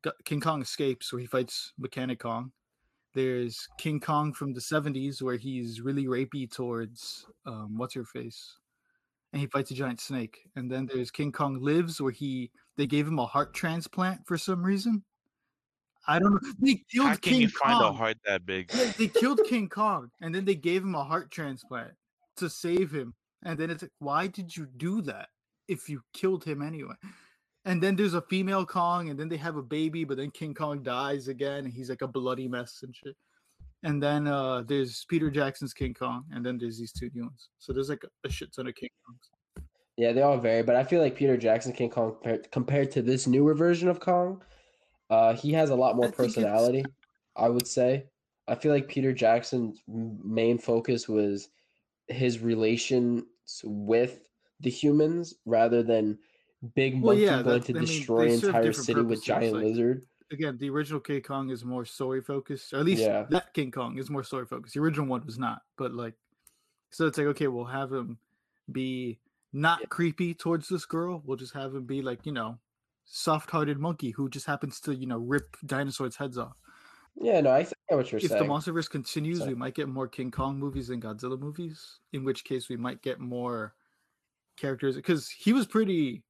Go- 0.03 0.12
King 0.25 0.41
Kong 0.41 0.62
escapes, 0.62 1.13
where 1.13 1.19
he 1.19 1.27
fights 1.27 1.73
MechaniKong. 1.79 2.51
There's 3.13 3.67
King 3.77 4.01
Kong 4.01 4.34
from 4.34 4.53
the 4.53 4.60
70s, 4.60 5.21
where 5.21 5.38
he's 5.38 5.79
really 5.79 6.05
rapey 6.05 6.51
towards 6.51 7.25
um, 7.45 7.77
what's 7.77 7.93
her 7.93 8.03
face, 8.03 8.58
and 9.31 9.39
he 9.39 9.47
fights 9.47 9.71
a 9.71 9.75
giant 9.75 10.01
snake. 10.01 10.39
And 10.55 10.69
then 10.69 10.86
there's 10.86 11.12
King 11.12 11.31
Kong 11.31 11.62
Lives, 11.62 12.01
where 12.01 12.12
he 12.12 12.51
they 12.75 12.88
gave 12.88 13.08
him 13.08 13.19
a 13.19 13.25
heart 13.25 13.53
transplant 13.53 14.27
for 14.27 14.38
some 14.38 14.63
reason. 14.63 15.03
I 16.07 16.19
don't 16.19 16.33
know. 16.33 16.39
They 16.59 16.81
killed 16.91 17.07
How 17.07 17.15
can 17.15 17.33
King 17.33 17.41
you 17.41 17.49
find 17.49 17.81
a 17.81 17.85
Kong. 17.85 17.95
heart 17.95 18.17
that 18.25 18.45
big? 18.45 18.69
They 18.69 19.07
killed 19.07 19.41
King 19.47 19.69
Kong, 19.69 20.11
and 20.21 20.33
then 20.33 20.45
they 20.45 20.55
gave 20.55 20.83
him 20.83 20.95
a 20.95 21.03
heart 21.03 21.31
transplant 21.31 21.91
to 22.37 22.49
save 22.49 22.91
him. 22.91 23.13
And 23.43 23.57
then 23.57 23.69
it's 23.69 23.83
like, 23.83 23.91
why 23.99 24.27
did 24.27 24.55
you 24.55 24.67
do 24.77 25.01
that 25.03 25.29
if 25.67 25.89
you 25.89 26.01
killed 26.13 26.43
him 26.43 26.61
anyway? 26.61 26.95
And 27.65 27.81
then 27.81 27.95
there's 27.95 28.13
a 28.13 28.21
female 28.21 28.65
Kong, 28.65 29.09
and 29.09 29.19
then 29.19 29.29
they 29.29 29.37
have 29.37 29.55
a 29.57 29.63
baby, 29.63 30.03
but 30.03 30.17
then 30.17 30.29
King 30.31 30.53
Kong 30.53 30.83
dies 30.83 31.27
again, 31.27 31.65
and 31.65 31.73
he's 31.73 31.89
like 31.89 32.03
a 32.03 32.07
bloody 32.07 32.47
mess 32.47 32.81
and 32.83 32.95
shit. 32.95 33.15
And 33.83 34.01
then 34.01 34.27
uh 34.27 34.63
there's 34.63 35.05
Peter 35.09 35.29
Jackson's 35.29 35.73
King 35.73 35.93
Kong, 35.93 36.23
and 36.31 36.45
then 36.45 36.57
there's 36.57 36.77
these 36.77 36.91
two 36.91 37.09
new 37.13 37.23
ones. 37.23 37.49
So 37.59 37.73
there's 37.73 37.89
like 37.89 38.03
a, 38.03 38.27
a 38.27 38.31
shit 38.31 38.53
ton 38.53 38.67
of 38.67 38.75
King 38.75 38.89
Kongs. 39.07 39.63
Yeah, 39.97 40.11
they 40.11 40.21
all 40.23 40.37
vary, 40.37 40.61
but 40.61 40.75
I 40.75 40.83
feel 40.83 41.01
like 41.01 41.15
Peter 41.15 41.37
Jackson 41.37 41.71
King 41.71 41.89
Kong 41.89 42.13
compared, 42.13 42.51
compared 42.51 42.91
to 42.91 43.01
this 43.01 43.27
newer 43.27 43.53
version 43.53 43.87
of 43.87 43.99
Kong, 43.99 44.41
uh, 45.09 45.35
he 45.35 45.51
has 45.53 45.69
a 45.69 45.75
lot 45.75 45.95
more 45.95 46.07
I 46.07 46.11
personality. 46.11 46.83
I 47.35 47.49
would 47.49 47.67
say. 47.67 48.05
I 48.47 48.55
feel 48.55 48.71
like 48.71 48.87
Peter 48.87 49.11
Jackson's 49.11 49.81
main 49.87 50.57
focus 50.57 51.09
was 51.09 51.49
his 52.07 52.39
relations 52.39 53.23
with 53.63 54.27
the 54.61 54.69
humans 54.69 55.33
rather 55.45 55.83
than 55.83 56.17
big 56.75 56.93
Well, 57.01 57.13
monkey 57.15 57.23
yeah, 57.23 57.41
going 57.41 57.61
to 57.63 57.71
I 57.71 57.73
mean, 57.73 57.85
destroy 57.85 58.27
entire 58.27 58.71
city 58.73 59.01
with 59.01 59.23
giant 59.23 59.53
like- 59.55 59.63
lizard. 59.65 60.05
Again, 60.31 60.57
the 60.57 60.69
original 60.71 60.99
King 60.99 61.21
Kong 61.21 61.49
is 61.51 61.63
more 61.63 61.85
story 61.85 62.19
focused, 62.19 62.73
or 62.73 62.77
at 62.79 62.85
least 62.85 63.03
Yeah. 63.03 63.27
that 63.29 63.53
King 63.53 63.69
Kong 63.71 63.99
is 63.99 64.09
more 64.09 64.23
story 64.23 64.45
focused. 64.47 64.73
The 64.73 64.79
original 64.79 65.05
one 65.05 65.23
was 65.23 65.37
not, 65.37 65.61
but 65.77 65.93
like, 65.93 66.15
so 66.89 67.05
it's 67.05 67.17
like 67.19 67.27
okay, 67.27 67.47
we'll 67.47 67.65
have 67.65 67.91
him 67.91 68.17
be 68.71 69.19
not 69.53 69.87
creepy 69.89 70.33
towards 70.33 70.67
this 70.67 70.85
girl. 70.85 71.21
We'll 71.25 71.37
just 71.37 71.53
have 71.53 71.75
him 71.75 71.83
be 71.85 72.01
like 72.01 72.25
you 72.25 72.31
know, 72.31 72.57
soft-hearted 73.05 73.79
monkey 73.79 74.11
who 74.11 74.29
just 74.29 74.45
happens 74.45 74.79
to 74.81 74.95
you 74.95 75.07
know 75.07 75.17
rip 75.17 75.55
dinosaurs' 75.65 76.15
heads 76.15 76.37
off. 76.37 76.55
Yeah, 77.15 77.39
no, 77.41 77.51
I 77.51 77.63
think 77.63 77.75
I 77.89 77.95
what 77.95 78.11
you're 78.11 78.19
if 78.19 78.27
saying. 78.27 78.43
the 78.43 78.49
MonsterVerse 78.49 78.89
continues, 78.89 79.45
we 79.45 79.55
might 79.55 79.73
get 79.75 79.87
more 79.87 80.07
King 80.07 80.31
Kong 80.31 80.59
movies 80.59 80.89
than 80.89 80.99
Godzilla 81.01 81.39
movies. 81.39 81.99
In 82.11 82.25
which 82.25 82.43
case, 82.43 82.67
we 82.67 82.75
might 82.75 83.01
get 83.01 83.19
more 83.19 83.73
characters 84.57 84.95
because 84.95 85.29
he 85.29 85.53
was 85.53 85.65
pretty. 85.65 86.23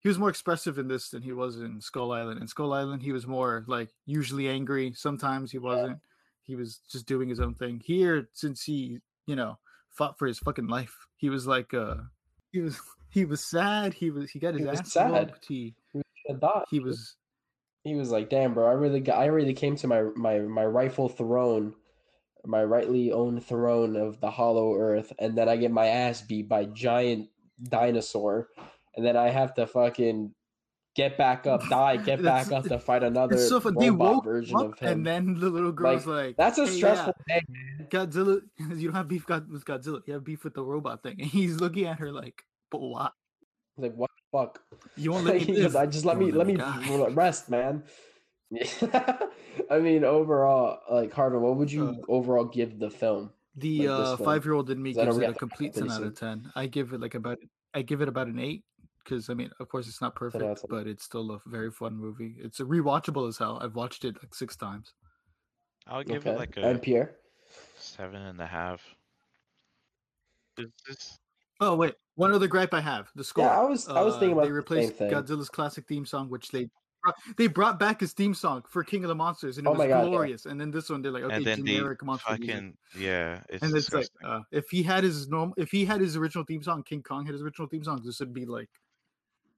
He 0.00 0.08
was 0.08 0.18
more 0.18 0.28
expressive 0.28 0.78
in 0.78 0.86
this 0.88 1.10
than 1.10 1.22
he 1.22 1.32
was 1.32 1.60
in 1.60 1.80
Skull 1.80 2.12
Island. 2.12 2.40
In 2.40 2.46
Skull 2.46 2.72
Island, 2.72 3.02
he 3.02 3.12
was 3.12 3.26
more 3.26 3.64
like 3.66 3.90
usually 4.04 4.48
angry. 4.48 4.92
Sometimes 4.94 5.50
he 5.50 5.58
wasn't. 5.58 5.98
He 6.42 6.54
was 6.54 6.78
just 6.90 7.06
doing 7.06 7.28
his 7.28 7.40
own 7.40 7.54
thing. 7.54 7.80
Here, 7.84 8.28
since 8.32 8.62
he, 8.62 9.00
you 9.26 9.34
know, 9.34 9.58
fought 9.90 10.16
for 10.18 10.26
his 10.26 10.38
fucking 10.38 10.68
life, 10.68 10.94
he 11.16 11.28
was 11.28 11.46
like, 11.48 11.74
uh, 11.74 11.96
he 12.52 12.60
was 12.60 12.80
he 13.10 13.24
was 13.24 13.44
sad. 13.44 13.94
He 13.94 14.10
was 14.10 14.30
he 14.30 14.38
got 14.38 14.54
his 14.54 14.62
He 14.64 14.68
ass 14.68 14.92
sad. 14.92 15.10
whooped. 15.10 15.46
He 15.46 15.74
Should've 16.26 16.64
he 16.70 16.80
was 16.80 17.16
he 17.84 17.94
was 17.94 18.10
like, 18.10 18.28
"Damn, 18.28 18.54
bro, 18.54 18.66
I 18.66 18.72
really, 18.72 19.00
got, 19.00 19.18
I 19.18 19.26
really 19.26 19.54
came 19.54 19.76
to 19.76 19.86
my 19.86 20.02
my 20.16 20.40
my 20.40 20.64
rightful 20.64 21.08
throne, 21.08 21.74
my 22.44 22.64
rightly 22.64 23.12
owned 23.12 23.44
throne 23.44 23.96
of 23.96 24.20
the 24.20 24.30
Hollow 24.30 24.74
Earth, 24.74 25.12
and 25.18 25.36
then 25.36 25.48
I 25.48 25.56
get 25.56 25.70
my 25.70 25.86
ass 25.86 26.22
beat 26.22 26.48
by 26.48 26.64
giant 26.64 27.28
dinosaur, 27.62 28.48
and 28.96 29.06
then 29.06 29.16
I 29.16 29.28
have 29.30 29.54
to 29.54 29.66
fucking 29.66 30.34
get 30.96 31.16
back 31.16 31.46
up, 31.46 31.62
die, 31.68 31.98
get 31.98 32.22
back 32.22 32.50
up 32.50 32.64
to 32.64 32.78
fight 32.78 33.02
another 33.04 33.36
so 33.38 33.60
robot 33.60 33.98
woke 33.98 34.24
version 34.24 34.56
of 34.56 34.78
him. 34.78 34.88
and 34.88 35.06
then 35.06 35.38
the 35.38 35.48
little 35.48 35.70
girl's 35.70 36.06
like, 36.06 36.36
That's 36.36 36.58
a 36.58 36.66
"Hey, 36.66 36.72
yeah, 36.72 36.76
stressful 36.76 37.14
day. 37.28 37.42
Godzilla, 37.90 38.40
you 38.58 38.88
don't 38.88 38.96
have 38.96 39.06
beef 39.06 39.28
with 39.28 39.64
Godzilla. 39.64 40.00
You 40.06 40.14
have 40.14 40.24
beef 40.24 40.42
with 40.42 40.54
the 40.54 40.64
robot 40.64 41.02
thing. 41.02 41.16
And 41.20 41.30
he's 41.30 41.60
looking 41.60 41.86
at 41.86 41.98
her 41.98 42.10
like, 42.10 42.42
but 42.70 42.80
why? 42.80 43.10
Like 43.78 43.94
what 43.94 44.10
the 44.10 44.38
fuck? 44.38 44.62
You 44.96 45.12
won't 45.12 45.26
let 45.26 45.36
me 45.36 45.44
He 45.46 45.52
live. 45.62 45.76
I 45.76 45.86
just 45.86 46.04
let 46.04 46.18
You 46.18 46.26
me 46.26 46.32
let 46.32 46.46
me 46.46 46.56
die." 46.56 47.10
rest, 47.14 47.50
man. 47.50 47.84
I 49.70 49.78
mean, 49.80 50.04
overall, 50.04 50.80
like 50.90 51.12
Harvey, 51.12 51.36
what 51.38 51.56
would 51.56 51.70
you 51.72 51.88
Uh, 51.88 52.12
overall 52.12 52.44
give 52.44 52.78
the 52.78 52.90
film? 52.90 53.32
The 53.56 53.88
like 53.88 53.88
uh, 53.88 54.16
five 54.18 54.44
year 54.44 54.54
old 54.54 54.70
in 54.70 54.82
me 54.82 54.92
'Cause 54.94 54.98
I 54.98 55.04
know 55.06 55.12
gives 55.12 55.18
it 55.18 55.28
a 55.28 55.34
complete 55.34 55.74
ten 55.74 55.90
out 55.90 56.02
of 56.02 56.14
ten. 56.14 56.52
I 56.54 56.66
give 56.66 56.92
it 56.92 57.00
like 57.00 57.14
about 57.14 57.38
I 57.74 57.82
give 57.82 58.00
it 58.02 58.08
about 58.08 58.28
an 58.28 58.38
eight 58.38 58.64
because 59.02 59.28
I 59.30 59.34
mean, 59.34 59.50
of 59.60 59.68
course, 59.68 59.88
it's 59.88 60.00
not 60.00 60.14
perfect, 60.14 60.42
10. 60.60 60.68
but 60.68 60.86
it's 60.86 61.04
still 61.04 61.30
a 61.32 61.40
very 61.46 61.70
fun 61.70 61.96
movie. 61.96 62.36
It's 62.38 62.60
rewatchable 62.60 63.28
as 63.28 63.38
hell. 63.38 63.58
I've 63.60 63.74
watched 63.74 64.04
it 64.04 64.16
like 64.22 64.34
six 64.34 64.56
times. 64.56 64.94
I'll 65.86 66.02
give 66.04 66.26
Okay, 66.26 66.30
it 66.30 66.38
like 66.38 66.56
a 66.56 66.60
and 66.62 66.82
Pierre. 66.82 67.16
seven 67.76 68.22
and 68.22 68.40
a 68.40 68.46
half. 68.46 68.94
Is 70.58 70.70
this 70.86 71.18
Oh 71.60 71.74
wait, 71.76 71.94
one 72.14 72.32
other 72.32 72.48
gripe 72.48 72.74
I 72.74 72.80
have: 72.80 73.10
the 73.14 73.24
score. 73.24 73.44
Yeah, 73.46 73.60
I 73.60 73.64
was- 73.64 73.88
I 73.88 74.02
was 74.02 74.14
thinking 74.16 74.32
about 74.32 74.42
they 74.42 74.48
the 74.48 74.54
same 74.54 74.56
replaced 74.56 74.92
thing. 74.94 75.10
Godzilla's 75.10 75.48
classic 75.48 75.86
theme 75.88 76.04
song, 76.06 76.28
which 76.28 76.48
they 76.50 76.68
brought, 77.02 77.14
they 77.38 77.46
brought 77.46 77.78
back 77.78 78.00
his 78.00 78.12
theme 78.12 78.34
song 78.34 78.62
for 78.68 78.84
King 78.84 79.04
of 79.04 79.08
the 79.08 79.14
Monsters, 79.14 79.58
and 79.58 79.66
it 79.66 79.70
Oh 79.70 79.72
was 79.72 79.78
my 79.78 79.86
God, 79.88 80.10
yeah. 80.10 80.10
glorious. 80.10 80.46
And 80.46 80.60
then 80.60 80.70
this 80.70 80.90
one, 80.90 81.02
they're 81.02 81.12
like, 81.12 81.24
okay, 81.24 81.36
and 81.36 81.46
then 81.46 81.64
they 81.64 81.72
generic 81.72 82.02
monster 82.04 82.34
music. 82.34 82.64
fucking 82.64 82.78
yeah, 82.94 83.42
it's 83.48 83.62
and 83.62 83.74
it's 83.76 83.92
like 83.92 84.08
uh, 84.24 84.40
if 84.52 84.68
he 84.70 84.82
had 84.82 85.04
his 85.04 85.28
normal 85.28 85.54
if 85.58 85.70
he 85.70 85.84
had 85.84 86.00
his 86.00 86.16
original 86.16 86.44
theme 86.44 86.62
song 86.62 86.82
king 86.82 87.02
kong 87.02 87.24
had 87.26 87.32
his 87.34 87.42
original 87.42 87.68
theme 87.68 87.84
song 87.84 88.00
this 88.04 88.20
would 88.20 88.32
be 88.34 88.44
like 88.46 88.70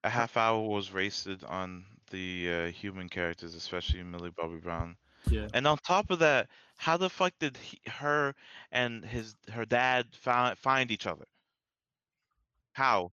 a 0.05 0.11
half 0.11 0.37
hour 0.37 0.61
was 0.67 0.93
wasted 0.93 1.45
on 1.45 1.85
the 2.11 2.53
uh, 2.53 2.71
human 2.71 3.09
characters, 3.09 3.55
especially 3.55 4.03
Millie 4.03 4.31
Bobby 4.37 4.59
Brown. 4.59 4.97
yeah 5.31 5.49
And 5.53 5.67
on 5.67 5.79
top 5.79 6.11
of 6.11 6.19
that, 6.21 6.49
how 6.77 6.97
the 6.97 7.11
fuck 7.11 7.35
did 7.39 7.57
he, 7.59 7.79
her 7.87 8.35
and 8.71 9.05
his 9.05 9.35
her 9.53 9.65
dad 9.65 10.15
find 10.15 10.59
find 10.59 10.91
each 10.91 11.07
other? 11.07 11.27
How? 12.79 13.11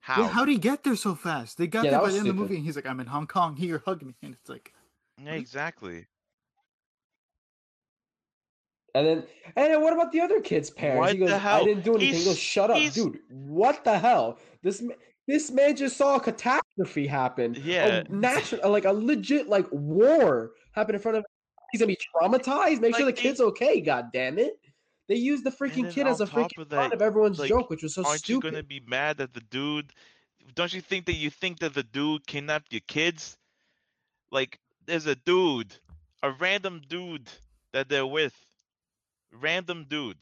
How? 0.00 0.22
yeah 0.22 0.28
how'd 0.28 0.48
he 0.48 0.56
get 0.56 0.82
there 0.82 0.96
so 0.96 1.14
fast 1.14 1.58
they 1.58 1.66
got 1.66 1.84
Yeah, 1.84 1.90
there 1.90 2.00
by 2.00 2.08
the 2.10 2.18
end 2.18 2.26
of 2.28 2.34
the 2.34 2.40
movie 2.40 2.56
and 2.56 2.64
he's 2.64 2.74
like 2.76 2.86
i'm 2.86 2.98
in 3.00 3.06
hong 3.06 3.26
kong 3.26 3.54
here 3.54 3.82
hug 3.84 4.02
me 4.02 4.14
and 4.22 4.32
it's 4.32 4.48
like 4.48 4.72
Yeah, 5.22 5.32
exactly. 5.34 6.06
And 8.94 9.06
then, 9.06 9.18
and 9.54 9.72
then 9.72 9.82
what 9.82 9.92
about 9.92 10.10
the 10.10 10.20
other 10.20 10.40
kid's 10.40 10.68
parents? 10.70 10.98
What 10.98 11.12
he 11.12 11.18
goes, 11.18 11.28
the 11.28 11.36
I 11.36 11.62
didn't 11.62 11.84
do 11.84 11.94
anything. 11.94 12.18
He 12.18 12.24
goes, 12.24 12.38
shut 12.38 12.70
up, 12.72 12.92
dude. 12.92 13.20
What 13.30 13.84
the 13.84 13.96
hell? 13.98 14.38
This 14.62 14.82
this 15.28 15.50
man 15.52 15.76
just 15.76 15.96
saw 15.96 16.16
a 16.16 16.20
catastrophe 16.20 17.06
happen. 17.06 17.56
Yeah. 17.62 18.02
a 18.08 18.12
natural, 18.12 18.68
like 18.70 18.86
a 18.86 18.92
legit 18.92 19.48
like 19.48 19.66
war 19.70 20.52
happen 20.72 20.96
in 20.96 21.00
front 21.00 21.18
of. 21.18 21.20
Him. 21.20 21.26
He's 21.70 21.80
gonna 21.82 21.86
be 21.88 21.98
traumatized. 22.16 22.80
Make 22.80 22.96
sure 22.96 23.04
the 23.04 23.12
Like, 23.12 23.16
they- 23.16 23.22
kid's 23.22 23.40
okay. 23.40 23.80
God 23.80 24.06
damn 24.12 24.40
it! 24.40 24.58
They 25.10 25.16
used 25.16 25.42
the 25.42 25.50
freaking 25.50 25.90
kid 25.90 26.06
as 26.06 26.20
a 26.20 26.24
freaking 26.24 26.60
of 26.60 26.68
part 26.68 26.90
that, 26.90 26.92
of 26.92 27.02
everyone's 27.02 27.40
like, 27.40 27.48
joke, 27.48 27.68
which 27.68 27.82
was 27.82 27.94
so 27.94 28.04
Aren't 28.04 28.28
you 28.28 28.36
stupid. 28.36 28.52
gonna 28.52 28.62
be 28.62 28.80
mad 28.86 29.16
that 29.16 29.34
the 29.34 29.40
dude? 29.40 29.92
Don't 30.54 30.72
you 30.72 30.80
think 30.80 31.06
that 31.06 31.14
you 31.14 31.30
think 31.30 31.58
that 31.58 31.74
the 31.74 31.82
dude 31.82 32.24
kidnapped 32.28 32.72
your 32.72 32.82
kids? 32.86 33.36
Like, 34.30 34.60
there's 34.86 35.06
a 35.06 35.16
dude, 35.16 35.74
a 36.22 36.30
random 36.30 36.80
dude 36.88 37.28
that 37.72 37.88
they're 37.88 38.06
with, 38.06 38.36
random 39.32 39.84
dude. 39.88 40.18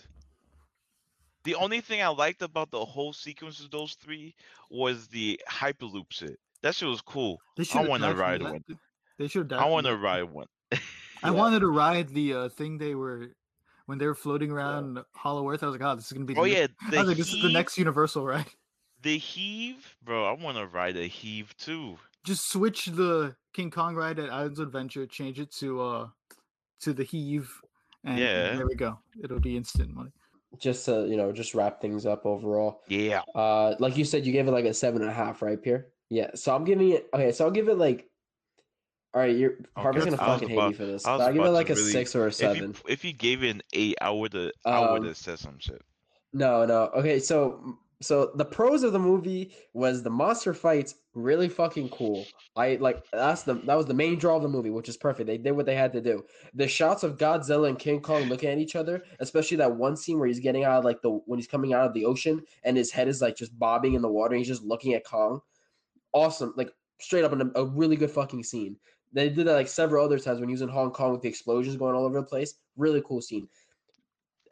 The 1.45 1.57
only 1.57 1.83
thing 1.83 2.01
I 2.01 2.09
liked 2.09 2.41
about 2.41 2.71
the 2.71 2.83
whole 2.83 3.13
sequence 3.13 3.61
of 3.61 3.71
those 3.71 3.93
three 3.93 4.35
was 4.71 5.07
the 5.09 5.39
hyperloop 5.51 6.07
shit. 6.09 6.39
That 6.63 6.75
shit 6.75 6.89
was 6.89 7.03
cool. 7.03 7.39
I 7.75 7.87
want 7.87 8.05
to 8.05 8.15
ride 8.15 8.43
one. 8.43 8.65
they 9.19 9.29
should 9.29 9.53
I 9.53 9.67
want 9.67 9.87
to 9.87 9.99
ride 9.99 10.31
one. 10.31 10.47
i 11.23 11.31
wanted 11.31 11.61
to 11.61 11.67
ride 11.67 12.09
the 12.11 12.33
uh 12.33 12.49
thing 12.49 12.79
they 12.79 12.95
were 12.95 13.33
when 13.89 13.97
they 13.97 14.07
were 14.07 14.15
floating 14.15 14.51
around 14.51 14.99
Hollow 15.15 15.49
Earth. 15.51 15.63
I 15.63 15.67
was 15.67 15.81
like, 15.81 15.91
oh, 15.91 15.97
this 15.97 16.05
is 16.07 16.13
gonna 16.13 16.27
be. 16.27 16.35
The 16.35 16.41
Oh 16.41 16.45
ne- 16.45 16.53
yeah, 16.61 16.67
I 16.93 16.99
was 16.99 17.09
like, 17.09 17.17
this 17.17 17.33
is 17.33 17.43
the 17.43 17.49
next 17.49 17.79
Universal 17.79 18.23
ride. 18.33 18.45
the 19.03 19.17
heave, 19.17 19.97
bro. 20.05 20.27
I 20.27 20.33
want 20.33 20.59
to 20.59 20.67
ride 20.67 20.99
a 20.99 21.07
heave 21.07 21.57
too. 21.57 21.97
Just 22.23 22.51
switch 22.53 22.85
the 22.87 23.35
King 23.55 23.71
Kong 23.71 23.95
ride 23.95 24.19
at 24.19 24.29
Islands 24.31 24.59
of 24.59 24.67
Adventure, 24.69 25.07
change 25.07 25.41
it 25.41 25.51
to 25.53 25.81
uh 25.81 26.09
to 26.83 26.93
the 26.93 27.03
heave, 27.03 27.51
and 28.05 28.19
Yeah. 28.19 28.57
there 28.57 28.67
we 28.67 28.75
go. 28.75 28.99
It'll 29.25 29.41
be 29.41 29.57
instant 29.57 29.95
money. 29.95 30.11
Just 30.59 30.85
to 30.85 31.07
you 31.09 31.17
know, 31.17 31.33
just 31.33 31.55
wrap 31.55 31.81
things 31.81 32.05
up 32.05 32.27
overall. 32.27 32.83
Yeah, 32.89 33.23
Uh, 33.35 33.75
like 33.79 33.97
you 33.97 34.05
said, 34.05 34.27
you 34.27 34.33
gave 34.33 34.49
it 34.49 34.51
like 34.53 34.67
a 34.67 34.75
seven 34.75 35.01
and 35.01 35.11
a 35.11 35.15
half, 35.15 35.41
right, 35.41 35.61
Pierre? 35.63 35.87
Yeah. 36.11 36.31
So 36.35 36.55
I'm 36.55 36.65
giving 36.65 36.91
it. 36.91 37.09
Okay, 37.15 37.33
so 37.33 37.47
I'll 37.47 37.51
give 37.51 37.69
it 37.69 37.79
like. 37.79 38.05
All 39.15 39.23
right, 39.23 39.35
you're 39.35 39.57
gonna 39.77 40.17
fucking 40.17 40.49
hate 40.51 40.69
me 40.69 40.73
for 40.75 40.85
this. 40.87 41.07
I 41.07 41.17
will 41.17 41.33
give 41.33 41.45
it 41.45 41.49
like 41.51 41.71
a 41.71 41.75
really- 41.75 41.91
six 41.93 42.15
or 42.15 42.25
a 42.25 42.29
if 42.29 42.35
seven. 42.35 42.63
you 42.65 42.75
if 42.89 43.05
you 43.05 43.13
gave 43.13 43.43
it 43.43 43.51
an 43.51 43.63
eight, 43.73 43.97
I 44.01 44.11
would 44.11 44.35
have 44.35 44.53
I 44.65 44.81
would 44.93 45.01
Um, 45.01 45.07
have 45.07 45.17
said 45.17 45.39
some 45.39 45.59
shit. 45.59 45.81
No, 46.33 46.67
no. 46.67 46.91
Okay, 46.95 47.19
so 47.19 47.79
so 48.01 48.31
the 48.37 48.45
pros 48.45 48.83
of 48.85 48.93
the 48.93 48.99
movie 48.99 49.53
was 49.73 50.03
the 50.05 50.11
monster 50.11 50.53
fights 50.55 50.95
really 51.15 51.49
fucking 51.49 51.89
cool. 51.89 52.25
I 52.55 52.77
like 52.77 53.03
that's 53.11 53.43
the 53.45 53.55
that 53.55 53.75
was 53.77 53.87
the 53.87 53.95
main 53.95 54.19
draw 54.19 54.37
of 54.37 54.43
the 54.43 54.49
movie, 54.49 54.71
which 54.71 54.91
is 54.91 54.97
perfect. 54.99 55.27
They 55.27 55.39
did 55.39 55.53
what 55.53 55.65
they 55.67 55.75
had 55.75 55.93
to 55.95 56.03
do. 56.03 56.23
The 56.55 56.69
shots 56.69 57.03
of 57.03 57.17
Godzilla 57.17 57.69
and 57.71 57.79
King 57.79 58.01
Kong 58.03 58.25
looking 58.25 58.51
at 58.51 58.59
each 58.59 58.77
other, 58.77 59.03
especially 59.21 59.57
that 59.57 59.75
one 59.75 59.97
scene 59.97 60.19
where 60.19 60.29
he's 60.29 60.39
getting 60.39 60.65
out 60.65 60.79
of 60.81 60.85
like 60.85 61.01
the 61.01 61.11
when 61.25 61.39
he's 61.39 61.49
coming 61.49 61.73
out 61.73 61.87
of 61.87 61.95
the 61.95 62.05
ocean 62.05 62.43
and 62.63 62.77
his 62.77 62.93
head 62.93 63.09
is 63.09 63.23
like 63.23 63.37
just 63.37 63.59
bobbing 63.59 63.95
in 63.95 64.03
the 64.03 64.09
water 64.09 64.35
and 64.35 64.41
he's 64.41 64.49
just 64.49 64.63
looking 64.65 64.93
at 64.93 65.05
Kong. 65.05 65.41
Awesome, 66.13 66.53
like 66.57 66.71
straight 67.01 67.25
up 67.25 67.33
in 67.33 67.41
a, 67.41 67.51
a 67.61 67.65
really 67.65 67.97
good 67.97 68.11
fucking 68.11 68.45
scene. 68.45 68.77
They 69.13 69.29
did 69.29 69.47
that 69.47 69.55
like 69.55 69.69
several 69.69 70.05
other 70.05 70.19
times 70.19 70.41
when 70.41 70.49
he 70.49 70.53
was 70.53 70.63
in 70.63 70.69
Hong 70.69 70.91
Kong 70.91 71.13
with 71.13 71.23
the 71.23 71.29
explosions 71.29 71.77
going 71.77 71.95
all 71.95 72.05
over 72.05 72.21
the 72.21 72.27
place. 72.27 72.55
Really 72.77 73.03
cool 73.07 73.21
scene. 73.23 73.49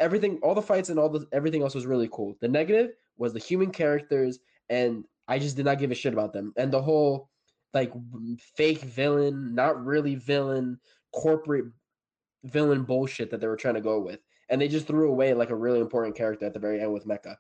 Everything 0.01 0.39
all 0.43 0.55
the 0.55 0.63
fights 0.63 0.89
and 0.89 0.99
all 0.99 1.09
the 1.09 1.27
everything 1.33 1.63
else 1.63 1.75
was 1.75 1.87
really 1.87 2.09
cool. 2.13 2.37
The 2.41 2.49
negative 2.49 2.93
was 3.19 3.33
the 3.33 3.39
human 3.39 3.71
characters 3.71 4.39
and 4.69 5.05
i 5.29 5.39
just 5.39 5.57
did 5.57 5.65
not 5.65 5.79
give 5.79 5.91
a 5.91 5.95
shit 5.95 6.13
about 6.13 6.33
them. 6.33 6.53
And 6.57 6.73
the 6.73 6.83
whole 6.83 7.31
like 7.75 7.93
fake 8.39 8.81
villain 8.81 9.55
not 9.55 9.85
really 9.85 10.15
villain 10.15 10.79
corporate 11.13 11.67
villain 12.45 12.85
bullshit 12.85 13.31
that 13.31 13.41
they 13.41 13.47
were 13.47 13.57
trying 13.57 13.75
to 13.75 13.81
go 13.81 14.01
with. 14.01 14.21
And 14.49 14.61
they 14.61 14.69
just 14.69 14.87
threw 14.87 15.11
away 15.11 15.35
like 15.35 15.51
a 15.51 15.57
really 15.57 15.81
important 15.81 16.17
character 16.17 16.47
at 16.47 16.55
the 16.55 16.61
very 16.61 16.81
end 16.81 16.93
with 16.93 17.07
Mecha. 17.07 17.37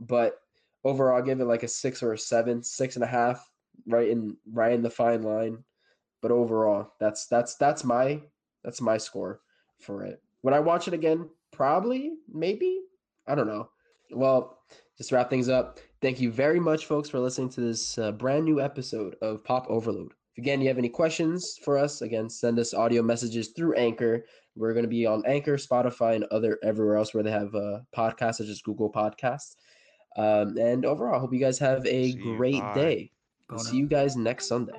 but 0.00 0.40
overall 0.84 1.16
i'll 1.16 1.22
give 1.22 1.40
it 1.40 1.44
like 1.44 1.62
a 1.64 1.68
six 1.68 2.02
or 2.02 2.12
a 2.12 2.18
seven 2.18 2.62
six 2.62 2.94
and 2.94 3.04
a 3.04 3.06
half 3.06 3.50
right 3.86 4.08
in 4.08 4.36
right 4.52 4.72
in 4.72 4.82
the 4.82 4.90
fine 4.90 5.22
line 5.22 5.62
but 6.20 6.30
overall 6.30 6.92
that's 6.98 7.26
that's 7.26 7.54
that's 7.56 7.84
my 7.84 8.20
that's 8.64 8.80
my 8.80 8.96
score 8.98 9.40
for 9.78 10.04
it. 10.04 10.22
Would 10.42 10.54
i 10.54 10.60
watch 10.60 10.88
it 10.88 10.94
again? 10.94 11.28
Probably 11.52 12.12
maybe? 12.32 12.80
I 13.26 13.34
don't 13.34 13.46
know. 13.46 13.68
Well 14.12 14.58
just 14.96 15.10
to 15.10 15.14
wrap 15.14 15.30
things 15.30 15.48
up 15.48 15.78
thank 16.00 16.20
you 16.20 16.30
very 16.30 16.60
much 16.60 16.86
folks 16.86 17.08
for 17.08 17.18
listening 17.20 17.48
to 17.50 17.60
this 17.60 17.98
uh, 17.98 18.12
brand 18.12 18.44
new 18.44 18.60
episode 18.60 19.16
of 19.22 19.42
pop 19.44 19.66
overload. 19.68 20.12
If 20.32 20.38
again 20.38 20.60
you 20.60 20.68
have 20.68 20.78
any 20.78 20.88
questions 20.88 21.58
for 21.64 21.76
us 21.78 22.02
again 22.02 22.28
send 22.30 22.58
us 22.58 22.74
audio 22.74 23.02
messages 23.02 23.48
through 23.48 23.74
anchor. 23.74 24.24
We're 24.56 24.72
going 24.72 24.84
to 24.84 24.88
be 24.88 25.06
on 25.06 25.22
anchor 25.26 25.56
spotify 25.56 26.16
and 26.16 26.24
other 26.24 26.58
everywhere 26.64 26.96
else 26.96 27.14
where 27.14 27.22
they 27.22 27.30
have 27.30 27.54
uh, 27.54 27.80
podcasts 27.96 28.36
such 28.36 28.48
as 28.48 28.62
google 28.62 28.90
podcasts. 28.90 29.56
Um, 30.16 30.56
and 30.58 30.84
overall 30.84 31.16
i 31.16 31.18
hope 31.18 31.32
you 31.32 31.40
guys 31.40 31.58
have 31.58 31.86
a 31.86 32.12
See 32.12 32.18
great 32.36 32.60
Bye. 32.60 32.74
day. 32.74 33.12
Bono. 33.48 33.62
see 33.62 33.76
you 33.76 33.86
guys 33.86 34.16
next 34.16 34.46
sunday 34.46 34.78